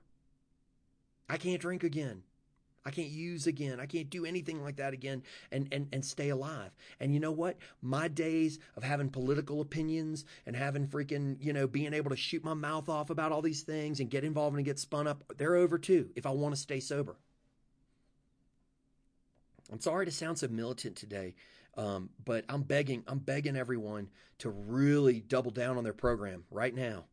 I 1.29 1.37
can't 1.37 1.61
drink 1.61 1.83
again. 1.83 2.23
I 2.85 2.89
can't 2.89 3.09
use 3.09 3.45
again. 3.45 3.79
I 3.79 3.85
can't 3.85 4.09
do 4.09 4.25
anything 4.25 4.61
like 4.63 4.77
that 4.77 4.93
again 4.93 5.21
and, 5.51 5.67
and, 5.71 5.87
and 5.93 6.03
stay 6.03 6.29
alive. 6.29 6.71
And 6.99 7.13
you 7.13 7.19
know 7.19 7.31
what? 7.31 7.57
My 7.81 8.07
days 8.07 8.57
of 8.75 8.83
having 8.83 9.09
political 9.09 9.61
opinions 9.61 10.25
and 10.47 10.55
having 10.55 10.87
freaking, 10.87 11.37
you 11.39 11.53
know, 11.53 11.67
being 11.67 11.93
able 11.93 12.09
to 12.09 12.15
shoot 12.15 12.43
my 12.43 12.55
mouth 12.55 12.89
off 12.89 13.11
about 13.11 13.31
all 13.31 13.43
these 13.43 13.61
things 13.61 13.99
and 13.99 14.09
get 14.09 14.23
involved 14.23 14.55
and 14.55 14.65
get 14.65 14.79
spun 14.79 15.07
up, 15.07 15.23
they're 15.37 15.55
over 15.55 15.77
too 15.77 16.09
if 16.15 16.25
I 16.25 16.31
want 16.31 16.55
to 16.55 16.61
stay 16.61 16.79
sober. 16.79 17.17
I'm 19.71 19.79
sorry 19.79 20.05
to 20.05 20.11
sound 20.11 20.39
so 20.39 20.47
militant 20.47 20.97
today, 20.97 21.35
um, 21.77 22.09
but 22.25 22.43
I'm 22.49 22.63
begging, 22.63 23.03
I'm 23.07 23.19
begging 23.19 23.55
everyone 23.55 24.09
to 24.39 24.49
really 24.49 25.21
double 25.21 25.51
down 25.51 25.77
on 25.77 25.83
their 25.83 25.93
program 25.93 26.43
right 26.49 26.75
now. 26.75 27.05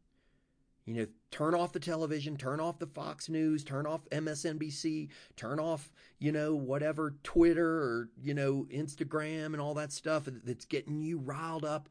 You 0.88 0.94
know, 0.94 1.07
turn 1.31 1.55
off 1.55 1.72
the 1.72 1.81
television, 1.81 2.38
turn 2.38 2.61
off 2.61 2.79
the 2.79 2.87
Fox 2.87 3.29
News, 3.29 3.62
turn 3.62 3.87
off 3.87 4.09
MSNBC, 4.09 5.11
turn 5.37 5.61
off, 5.61 5.92
you 6.18 6.33
know, 6.33 6.55
whatever 6.55 7.14
Twitter 7.22 7.68
or, 7.68 8.09
you 8.18 8.33
know, 8.33 8.66
Instagram 8.70 9.53
and 9.53 9.61
all 9.61 9.74
that 9.74 9.92
stuff 9.92 10.27
that's 10.44 10.64
getting 10.64 11.03
you 11.03 11.18
riled 11.18 11.66
up. 11.66 11.90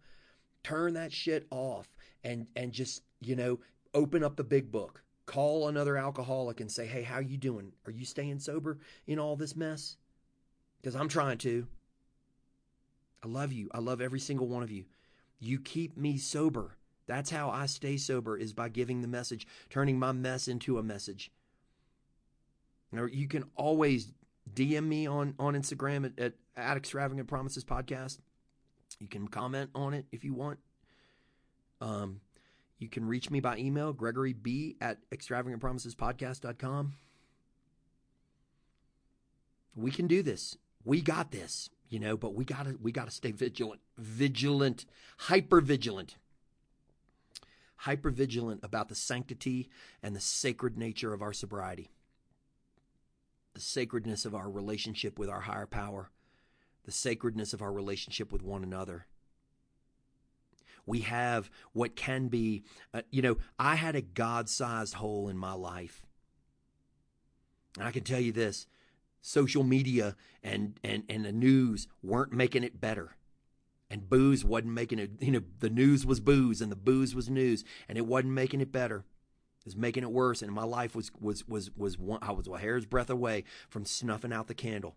Turn 0.64 0.96
that 0.96 1.14
shit 1.14 1.46
off 1.52 1.88
and 2.24 2.48
and 2.56 2.72
just, 2.72 3.04
you 3.22 3.36
know, 3.36 3.60
open 3.94 4.24
up 4.24 4.36
the 4.36 4.44
big 4.44 4.72
book. 4.72 5.04
Call 5.28 5.68
another 5.68 5.96
alcoholic 5.96 6.60
and 6.60 6.72
say, 6.72 6.88
"Hey, 6.88 7.04
how 7.04 7.20
you 7.20 7.38
doing? 7.38 7.74
Are 7.86 7.92
you 7.92 8.04
staying 8.04 8.40
sober 8.40 8.80
in 9.06 9.20
all 9.20 9.36
this 9.36 9.56
mess?" 9.56 9.98
Cuz 10.82 10.96
I'm 10.96 11.08
trying 11.08 11.38
to. 11.40 11.68
I 13.22 13.28
love 13.28 13.54
you. 13.54 13.70
I 13.76 13.78
love 13.78 14.02
every 14.02 14.20
single 14.20 14.48
one 14.48 14.64
of 14.64 14.72
you. 14.72 14.86
You 15.38 15.60
keep 15.60 15.96
me 15.96 16.18
sober. 16.18 16.77
That's 17.08 17.30
how 17.30 17.50
I 17.50 17.65
stay 17.65 17.98
sober 17.98 18.38
is 18.38 18.54
by 18.54 18.70
giving 18.70 19.02
the 19.02 19.08
message, 19.08 19.48
turning 19.70 19.98
my 19.98 20.12
mess 20.12 20.48
into 20.48 20.78
a 20.78 20.84
message. 20.84 21.32
Now, 22.91 23.06
you 23.06 23.28
can 23.28 23.46
always 23.56 24.12
DM 24.54 24.86
me 24.86 25.08
on, 25.08 25.34
on 25.39 25.56
Instagram 25.56 26.13
at, 26.17 26.34
at, 26.56 26.78
Extravagant 26.78 27.28
Promises 27.28 27.63
Podcast. 27.63 28.20
You 29.00 29.08
can 29.08 29.28
comment 29.28 29.70
on 29.74 29.93
it 29.93 30.06
if 30.12 30.24
you 30.24 30.34
want. 30.34 30.60
Um, 31.82 32.22
you 32.78 32.89
can 32.89 33.06
reach 33.06 33.30
me 33.30 33.39
by 33.39 33.58
email, 33.58 33.93
Gregory 33.93 34.34
B 34.34 34.76
at 34.82 34.98
extravagantpromisespodcast.com. 35.12 36.93
We 39.76 39.91
can 39.91 40.08
do 40.08 40.24
this. 40.24 40.58
We 40.84 41.02
got 41.02 41.32
this, 41.32 41.70
you 41.89 42.00
know, 42.00 42.17
but 42.17 42.34
we 42.34 42.46
gotta 42.46 42.76
we 42.82 42.91
gotta 42.91 43.12
stay 43.12 43.32
vigilant, 43.32 43.82
vigilant, 43.98 44.86
hyper 45.17 45.62
vigilant 45.62 46.15
hypervigilant 47.86 48.63
about 48.63 48.90
the 48.90 48.96
sanctity 48.96 49.70
and 50.02 50.16
the 50.16 50.20
sacred 50.20 50.78
nature 50.78 51.13
of 51.13 51.22
our 51.22 51.34
sobriety, 51.34 51.92
the 53.54 53.62
sacredness 53.62 54.26
of 54.26 54.36
our 54.36 54.50
relationship 54.50 55.20
with 55.20 55.30
our 55.30 55.42
higher 55.42 55.66
power, 55.66 56.10
the 56.86 56.92
sacredness 56.92 57.54
of 57.54 57.62
our 57.62 57.72
relationship 57.72 58.32
with 58.32 58.42
one 58.42 58.63
another. 58.63 59.06
We 60.86 61.02
have 61.02 61.50
what 61.74 61.96
can 61.96 62.30
be, 62.30 62.63
uh, 62.94 63.02
you 63.12 63.22
know, 63.22 63.38
I 63.60 63.76
had 63.76 63.96
a 63.96 64.02
God 64.02 64.48
sized 64.48 64.94
hole 64.96 65.28
in 65.28 65.38
my 65.38 65.54
life. 65.54 66.06
And 67.78 67.86
I 67.86 67.92
can 67.92 68.04
tell 68.04 68.22
you 68.22 68.32
this 68.32 68.68
social 69.22 69.63
media 69.63 70.16
and, 70.42 70.80
and, 70.84 71.04
and 71.10 71.26
the 71.26 71.34
news 71.34 71.88
weren't 72.02 72.32
making 72.32 72.63
it 72.63 72.80
better 72.80 73.18
and 73.89 74.10
booze 74.10 74.43
wasn't 74.43 74.73
making 74.73 75.00
it 75.00 75.12
you 75.19 75.32
know 75.32 75.41
the 75.60 75.69
news 75.69 76.06
was 76.06 76.19
booze 76.19 76.62
and 76.62 76.71
the 76.71 76.76
booze 76.76 77.15
was 77.15 77.30
news 77.30 77.63
and 77.88 77.97
it 77.97 78.06
wasn't 78.06 78.32
making 78.32 78.62
it 78.62 78.71
better 78.71 79.06
it 79.60 79.65
was 79.65 79.76
making 79.76 80.04
it 80.04 80.12
worse 80.12 80.41
and 80.41 80.52
my 80.52 80.63
life 80.63 80.95
was 80.95 81.12
was 81.19 81.47
was 81.47 81.71
was 81.76 81.97
one, 81.97 82.19
I 82.21 82.32
was 82.32 82.47
a 82.47 82.58
hair's 82.58 82.86
breadth 82.86 83.10
away 83.10 83.43
from 83.69 83.86
snuffing 83.86 84.34
out 84.34 84.47
the 84.47 84.54
candle 84.54 84.95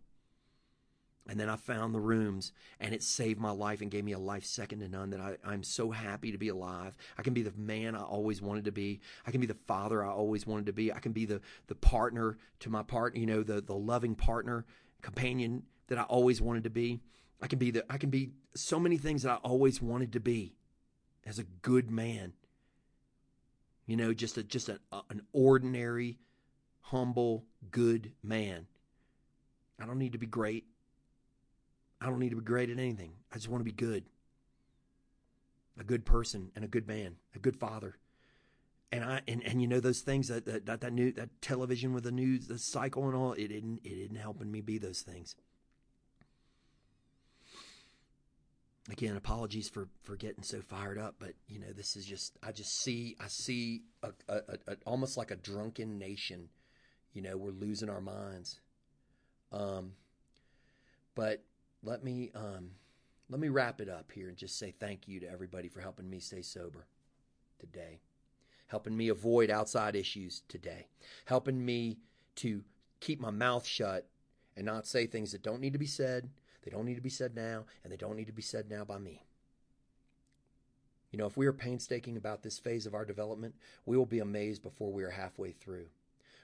and 1.29 1.39
then 1.39 1.49
I 1.49 1.55
found 1.55 1.95
the 1.95 2.01
rooms 2.01 2.53
and 2.81 2.93
it 2.93 3.05
saved 3.05 3.39
my 3.39 3.53
life 3.53 3.81
and 3.81 3.91
gave 3.91 4.05
me 4.05 4.13
a 4.13 4.19
life 4.19 4.45
second 4.45 4.81
to 4.81 4.89
none 4.89 5.11
that 5.11 5.21
I, 5.21 5.37
I'm 5.45 5.63
so 5.63 5.93
happy 5.93 6.33
to 6.33 6.39
be 6.39 6.49
alive. 6.49 6.97
I 7.17 7.23
can 7.23 7.35
be 7.35 7.43
the 7.43 7.53
man 7.57 7.95
I 7.95 8.03
always 8.03 8.43
wanted 8.43 8.65
to 8.65 8.73
be. 8.73 9.01
I 9.25 9.31
can 9.31 9.41
be 9.41 9.47
the 9.47 9.57
father 9.69 10.05
I 10.05 10.11
always 10.11 10.45
wanted 10.45 10.67
to 10.67 10.73
be. 10.73 10.93
I 10.93 10.99
can 10.99 11.13
be 11.13 11.27
the, 11.27 11.41
the 11.69 11.77
partner 11.77 12.39
to 12.61 12.71
my 12.71 12.83
partner, 12.83 13.21
you 13.21 13.27
know, 13.27 13.45
the, 13.45 13.61
the 13.61 13.77
loving 13.77 14.17
partner, 14.17 14.65
companion 15.03 15.63
that 15.87 15.99
I 15.99 16.03
always 16.03 16.41
wanted 16.41 16.65
to 16.65 16.71
be. 16.71 17.01
I 17.43 17.47
can 17.47 17.59
be 17.59 17.71
the 17.71 17.85
I 17.91 17.99
can 17.99 18.11
be 18.11 18.33
so 18.55 18.79
many 18.79 18.99
things 18.99 19.23
that 19.23 19.31
I 19.31 19.37
always 19.37 19.81
wanted 19.81 20.13
to 20.13 20.21
be 20.21 20.55
as 21.25 21.39
a 21.39 21.45
good 21.63 21.91
man. 21.91 22.33
You 23.87 23.97
know, 23.97 24.13
just 24.13 24.37
a 24.37 24.43
just 24.43 24.69
a, 24.69 24.79
an 25.09 25.23
ordinary, 25.33 26.19
humble, 26.81 27.45
good 27.71 28.13
man. 28.23 28.67
I 29.81 29.87
don't 29.87 29.99
need 29.99 30.13
to 30.13 30.19
be 30.19 30.27
great. 30.27 30.67
I 32.01 32.07
don't 32.07 32.19
need 32.19 32.31
to 32.31 32.37
be 32.37 32.43
great 32.43 32.71
at 32.71 32.79
anything. 32.79 33.13
I 33.33 33.37
just 33.37 33.49
want 33.49 33.61
to 33.61 33.65
be 33.65 33.73
good. 33.73 34.05
A 35.79 35.85
good 35.85 36.05
person 36.05 36.51
and 36.55 36.65
a 36.65 36.69
good 36.69 36.87
man, 36.87 37.17
a 37.35 37.39
good 37.39 37.57
father. 37.57 37.97
And 38.93 39.05
I 39.05 39.23
and, 39.27 39.43
and 39.45 39.63
you 39.63 39.69
know 39.69 39.81
those 39.81 40.01
things 40.01 40.29
that 40.29 40.45
that 40.45 40.67
that, 40.67 40.83
that 40.83 40.93
new 40.93 41.13
that 41.13 41.41
television 41.41 41.95
with 41.95 42.05
the 42.05 42.13
news, 42.13 42.49
the 42.49 42.59
cycle 42.59 43.07
and 43.07 43.15
all, 43.15 43.33
it 43.33 43.49
didn't 43.49 43.81
it 43.83 43.95
didn't 43.95 44.19
helping 44.19 44.51
me 44.51 44.61
be 44.61 44.79
those 44.79 45.01
things. 45.01 45.37
Again 48.91 49.17
apologies 49.17 49.69
for 49.69 49.89
for 50.03 50.17
getting 50.17 50.43
so 50.43 50.61
fired 50.63 50.99
up 50.99 51.17
but 51.19 51.33
you 51.49 51.59
know 51.59 51.73
this 51.77 51.97
is 51.97 52.07
just 52.07 52.39
i 52.43 52.51
just 52.51 52.83
see 52.83 53.15
i 53.21 53.27
see 53.29 53.83
a, 54.03 54.11
a, 54.29 54.41
a, 54.69 54.77
almost 54.87 55.17
like 55.17 55.31
a 55.31 55.37
drunken 55.37 55.99
nation 55.99 56.49
you 57.13 57.23
know 57.23 57.37
we're 57.37 57.51
losing 57.51 57.91
our 57.91 58.01
minds. 58.01 58.61
Um 59.53 59.93
but 61.15 61.43
let 61.83 62.05
me 62.05 62.31
um 62.35 62.71
let 63.29 63.41
me 63.41 63.49
wrap 63.49 63.81
it 63.81 63.89
up 63.89 64.11
here 64.13 64.29
and 64.29 64.37
just 64.37 64.59
say 64.59 64.73
thank 64.79 65.09
you 65.09 65.21
to 65.21 65.31
everybody 65.31 65.69
for 65.69 65.81
helping 65.81 66.09
me 66.09 66.21
stay 66.21 66.43
sober 66.43 66.87
today 67.59 68.01
helping 68.69 68.97
me 68.97 69.09
avoid 69.09 69.51
outside 69.51 69.97
issues 69.97 70.43
today 70.49 70.87
helping 71.25 71.65
me 71.65 71.99
to 72.37 72.63
keep 73.01 73.21
my 73.21 73.31
mouth 73.31 73.67
shut 73.67 74.07
and 74.57 74.65
not 74.65 74.87
say 74.87 75.07
things 75.07 75.33
that 75.33 75.43
don't 75.43 75.61
need 75.61 75.73
to 75.73 75.79
be 75.79 75.87
said 75.87 76.31
they 76.63 76.71
don't 76.71 76.85
need 76.85 76.97
to 76.97 77.01
be 77.01 77.11
said 77.11 77.35
now, 77.35 77.65
and 77.83 77.93
they 77.93 77.97
don't 77.97 78.17
need 78.17 78.27
to 78.27 78.33
be 78.33 78.43
said 78.43 78.71
now 78.71 78.85
by 78.85 78.99
me. 78.99 79.23
You 81.11 81.19
know, 81.19 81.27
if 81.27 81.37
we 81.37 81.47
are 81.47 81.53
painstaking 81.53 82.17
about 82.17 82.43
this 82.43 82.59
phase 82.59 82.87
of 82.87 82.95
our 82.95 83.05
development, 83.05 83.55
we 83.85 83.97
will 83.97 84.07
be 84.07 84.21
amazed 84.21 84.63
before 84.63 84.93
we 84.93 85.03
are 85.03 85.11
halfway 85.11 85.51
through. 85.53 85.87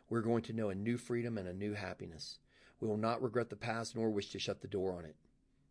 We're 0.09 0.22
going 0.22 0.42
to 0.42 0.52
know 0.52 0.70
a 0.70 0.74
new 0.74 0.98
freedom 0.98 1.38
and 1.38 1.48
a 1.48 1.52
new 1.52 1.74
happiness. 1.74 2.38
We 2.81 2.88
will 2.88 2.96
not 2.96 3.22
regret 3.22 3.50
the 3.50 3.57
past 3.57 3.96
nor 3.96 4.11
wish 4.11 4.31
to 4.31 4.38
shut 4.38 4.61
the 4.61 4.68
door 4.68 4.92
on 4.92 5.05
it. 5.05 5.16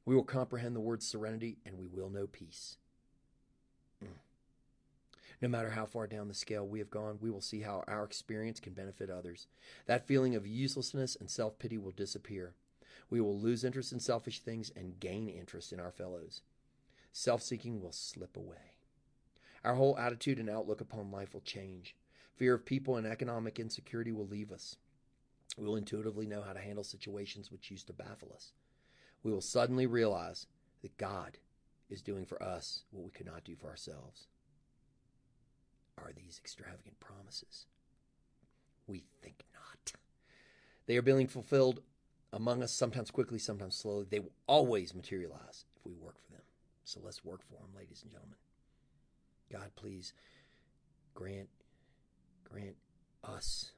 We 0.05 0.15
will 0.15 0.23
comprehend 0.23 0.75
the 0.75 0.81
word 0.81 1.03
serenity 1.03 1.57
and 1.65 1.77
we 1.77 1.87
will 1.87 2.09
know 2.09 2.27
peace. 2.27 2.77
Mm. 4.03 4.09
No 5.41 5.47
matter 5.47 5.71
how 5.71 5.85
far 5.85 6.07
down 6.07 6.27
the 6.27 6.33
scale 6.33 6.65
we 6.65 6.79
have 6.79 6.89
gone, 6.89 7.17
we 7.21 7.31
will 7.31 7.41
see 7.41 7.61
how 7.61 7.83
our 7.87 8.03
experience 8.03 8.59
can 8.59 8.73
benefit 8.73 9.09
others. 9.09 9.47
That 9.87 10.07
feeling 10.07 10.35
of 10.35 10.47
uselessness 10.47 11.15
and 11.15 11.29
self 11.29 11.59
pity 11.59 11.77
will 11.77 11.91
disappear. 11.91 12.53
We 13.09 13.21
will 13.21 13.39
lose 13.39 13.63
interest 13.63 13.91
in 13.91 13.99
selfish 13.99 14.39
things 14.39 14.71
and 14.75 14.99
gain 14.99 15.29
interest 15.29 15.71
in 15.71 15.79
our 15.79 15.91
fellows. 15.91 16.41
Self 17.11 17.41
seeking 17.41 17.81
will 17.81 17.91
slip 17.91 18.35
away. 18.35 18.75
Our 19.63 19.75
whole 19.75 19.97
attitude 19.97 20.39
and 20.39 20.49
outlook 20.49 20.81
upon 20.81 21.11
life 21.11 21.33
will 21.33 21.41
change. 21.41 21.95
Fear 22.35 22.55
of 22.55 22.65
people 22.65 22.97
and 22.97 23.07
economic 23.07 23.59
insecurity 23.59 24.11
will 24.11 24.27
leave 24.27 24.51
us. 24.51 24.75
We 25.57 25.65
will 25.65 25.75
intuitively 25.75 26.25
know 26.25 26.41
how 26.41 26.53
to 26.53 26.59
handle 26.59 26.83
situations 26.83 27.51
which 27.51 27.71
used 27.71 27.87
to 27.87 27.93
baffle 27.93 28.31
us. 28.33 28.51
We 29.23 29.31
will 29.31 29.41
suddenly 29.41 29.87
realize 29.87 30.47
that 30.81 30.97
God 30.97 31.37
is 31.89 32.01
doing 32.01 32.25
for 32.25 32.41
us 32.43 32.83
what 32.91 33.05
we 33.05 33.11
could 33.11 33.25
not 33.25 33.43
do 33.43 33.55
for 33.55 33.69
ourselves. 33.69 34.27
Are 35.97 36.11
these 36.15 36.39
extravagant 36.43 36.99
promises? 36.99 37.67
We 38.87 39.03
think 39.21 39.45
not. 39.53 39.93
They 40.85 40.97
are 40.97 41.01
being 41.01 41.27
fulfilled 41.27 41.81
among 42.35 42.61
us, 42.61 42.73
sometimes 42.73 43.09
quickly, 43.09 43.39
sometimes 43.39 43.75
slowly. 43.75 44.05
They 44.09 44.19
will 44.19 44.33
always 44.45 44.93
materialize 44.93 45.63
if 45.77 45.85
we 45.85 45.93
work 45.93 46.19
for 46.21 46.33
them. 46.33 46.41
So 46.83 46.99
let's 47.03 47.23
work 47.23 47.41
for 47.41 47.53
them, 47.53 47.69
ladies 47.75 48.01
and 48.03 48.11
gentlemen. 48.11 48.37
God, 49.51 49.71
please 49.75 50.13
grant 51.13 51.47
grant 52.43 52.75
us 53.23 53.71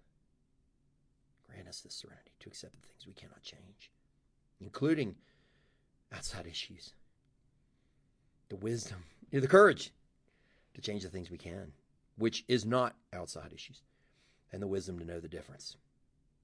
grant 1.47 1.67
us 1.67 1.81
the 1.81 1.91
serenity 1.91 2.31
to 2.39 2.49
accept 2.49 2.73
the 2.73 2.87
things 2.87 3.05
we 3.05 3.13
cannot 3.13 3.41
change, 3.43 3.91
including 4.59 5.15
outside 6.11 6.47
issues. 6.47 6.93
The 8.49 8.55
wisdom, 8.55 9.03
the 9.31 9.47
courage 9.47 9.91
to 10.73 10.81
change 10.81 11.03
the 11.03 11.09
things 11.09 11.29
we 11.29 11.37
can, 11.37 11.73
which 12.17 12.43
is 12.47 12.65
not 12.65 12.95
outside 13.13 13.53
issues, 13.53 13.81
and 14.51 14.61
the 14.61 14.67
wisdom 14.67 14.97
to 14.99 15.05
know 15.05 15.19
the 15.19 15.27
difference. 15.27 15.77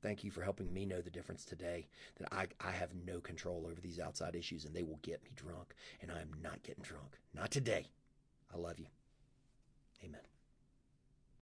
Thank 0.04 0.26
you 0.26 0.32
for 0.32 0.42
helping 0.44 0.72
me 0.74 0.86
know 0.86 1.00
the 1.00 1.10
difference 1.10 1.46
today 1.46 1.88
that 2.20 2.28
I, 2.34 2.48
I 2.60 2.72
have 2.72 2.90
no 3.08 3.22
control 3.22 3.66
over 3.72 3.80
these 3.80 4.00
outside 4.02 4.36
issues 4.36 4.66
and 4.66 4.76
they 4.76 4.84
will 4.84 5.00
get 5.02 5.24
me 5.24 5.32
drunk, 5.34 5.74
and 6.02 6.12
I 6.12 6.20
am 6.20 6.32
not 6.44 6.62
getting 6.62 6.84
drunk. 6.84 7.18
Not 7.34 7.52
today. 7.52 7.88
I 8.54 8.58
love 8.58 8.80
you. 8.80 8.88
Amen. 10.04 10.33